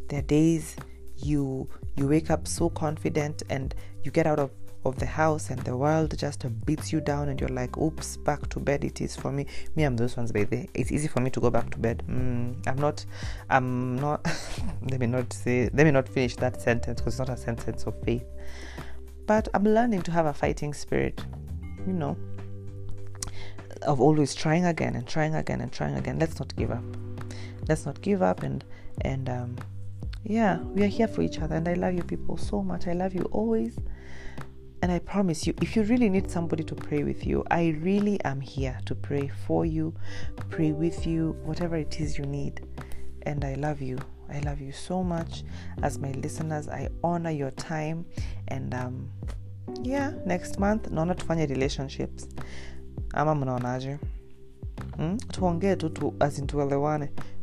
There 0.08 0.18
are 0.18 0.22
days 0.22 0.76
you 1.16 1.68
you 1.96 2.08
wake 2.08 2.28
up 2.28 2.48
so 2.48 2.68
confident 2.68 3.44
and 3.48 3.72
you 4.02 4.10
get 4.10 4.26
out 4.26 4.40
of 4.40 4.50
of 4.84 4.98
the 4.98 5.06
house 5.06 5.48
and 5.48 5.60
the 5.60 5.74
world 5.74 6.14
just 6.18 6.44
beats 6.66 6.92
you 6.92 7.00
down 7.00 7.30
and 7.30 7.40
you're 7.40 7.48
like 7.48 7.78
oops 7.78 8.18
back 8.18 8.46
to 8.50 8.60
bed 8.60 8.84
it 8.84 9.00
is 9.00 9.16
for 9.16 9.30
me. 9.30 9.46
Me 9.76 9.84
i'm 9.84 9.96
those 9.96 10.16
ones 10.16 10.32
by 10.32 10.44
the 10.44 10.68
it's 10.74 10.90
easy 10.92 11.08
for 11.08 11.20
me 11.20 11.30
to 11.30 11.40
go 11.40 11.50
back 11.50 11.70
to 11.70 11.78
bed. 11.78 12.02
Mm, 12.08 12.66
i'm 12.66 12.76
not 12.76 13.06
i'm 13.48 13.96
not 13.96 14.26
let 14.90 15.00
me 15.00 15.06
not 15.06 15.32
say 15.32 15.70
let 15.72 15.84
me 15.84 15.92
not 15.92 16.08
finish 16.08 16.36
that 16.36 16.60
sentence 16.60 17.00
because 17.00 17.14
it's 17.14 17.28
not 17.28 17.30
a 17.30 17.40
sentence 17.40 17.84
of 17.84 17.94
faith. 18.02 18.24
But 19.26 19.48
i'm 19.54 19.64
learning 19.64 20.02
to 20.02 20.10
have 20.10 20.26
a 20.26 20.34
fighting 20.34 20.74
spirit 20.74 21.24
you 21.86 21.92
know 21.92 22.16
of 23.82 24.00
always 24.00 24.34
trying 24.34 24.64
again 24.64 24.96
and 24.96 25.06
trying 25.06 25.34
again 25.34 25.60
and 25.60 25.70
trying 25.70 25.94
again. 25.94 26.18
Let's 26.18 26.38
not 26.38 26.54
give 26.56 26.70
up 26.70 26.84
let's 27.68 27.86
not 27.86 28.00
give 28.00 28.22
up 28.22 28.42
and 28.42 28.64
and 29.00 29.28
um 29.28 29.56
yeah, 30.26 30.58
we 30.58 30.82
are 30.82 30.88
here 30.88 31.06
for 31.06 31.20
each 31.20 31.38
other, 31.40 31.54
and 31.54 31.68
I 31.68 31.74
love 31.74 31.94
you 31.94 32.02
people 32.02 32.38
so 32.38 32.62
much. 32.62 32.86
I 32.86 32.94
love 32.94 33.14
you 33.14 33.24
always. 33.30 33.78
And 34.80 34.90
I 34.90 34.98
promise 34.98 35.46
you, 35.46 35.54
if 35.60 35.76
you 35.76 35.82
really 35.82 36.08
need 36.08 36.30
somebody 36.30 36.62
to 36.64 36.74
pray 36.74 37.04
with 37.04 37.26
you, 37.26 37.44
I 37.50 37.76
really 37.80 38.22
am 38.24 38.40
here 38.40 38.78
to 38.86 38.94
pray 38.94 39.30
for 39.46 39.64
you, 39.64 39.94
pray 40.50 40.72
with 40.72 41.06
you, 41.06 41.36
whatever 41.44 41.76
it 41.76 42.00
is 42.00 42.18
you 42.18 42.24
need. 42.24 42.66
And 43.22 43.44
I 43.44 43.54
love 43.54 43.80
you. 43.80 43.98
I 44.30 44.40
love 44.40 44.60
you 44.60 44.72
so 44.72 45.02
much. 45.02 45.44
As 45.82 45.98
my 45.98 46.12
listeners, 46.12 46.68
I 46.68 46.88
honor 47.02 47.30
your 47.30 47.50
time. 47.52 48.04
And 48.48 48.74
um, 48.74 49.10
yeah, 49.82 50.12
next 50.26 50.58
month 50.58 50.90
naona 50.90 51.14
tufanye 51.14 51.46
relationships 51.46 52.28
ama 53.14 53.34
mnaonaje? 53.34 53.98
Hmm? 54.96 55.16
Tuongee 55.16 55.76
tu 55.76 55.88
tu 55.88 56.14
as 56.20 56.38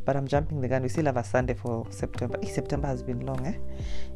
but 0.05 0.15
I'm 0.15 0.27
jumping 0.27 0.61
the 0.61 0.67
gun. 0.67 0.81
We 0.81 0.89
still 0.89 1.05
have 1.05 1.17
a 1.17 1.23
Sunday 1.23 1.53
for 1.53 1.85
September. 1.89 2.39
September 2.45 2.87
has 2.87 3.03
been 3.03 3.25
long, 3.25 3.45
eh? 3.45 3.53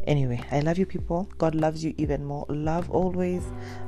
Anyway, 0.08 0.42
I 0.52 0.60
love 0.60 0.78
you 0.78 0.86
people. 0.86 1.30
God 1.38 1.56
loves 1.56 1.84
you 1.84 1.94
even 1.98 2.26
more. 2.26 2.46
Love 2.50 2.90
always, 2.92 3.44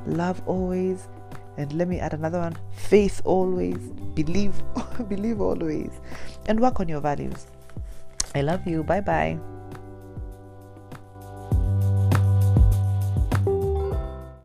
love 0.06 0.42
always. 0.46 1.08
And 1.56 1.72
let 1.72 1.88
me 1.88 1.98
add 1.98 2.14
another 2.14 2.38
one 2.38 2.56
faith 2.72 3.20
always, 3.24 3.78
believe, 4.14 4.54
believe 5.08 5.40
always, 5.40 5.90
and 6.46 6.60
work 6.60 6.80
on 6.80 6.88
your 6.88 7.00
values. 7.00 7.46
I 8.34 8.42
love 8.42 8.66
you. 8.66 8.84
Bye 8.84 9.00
bye. 9.00 9.57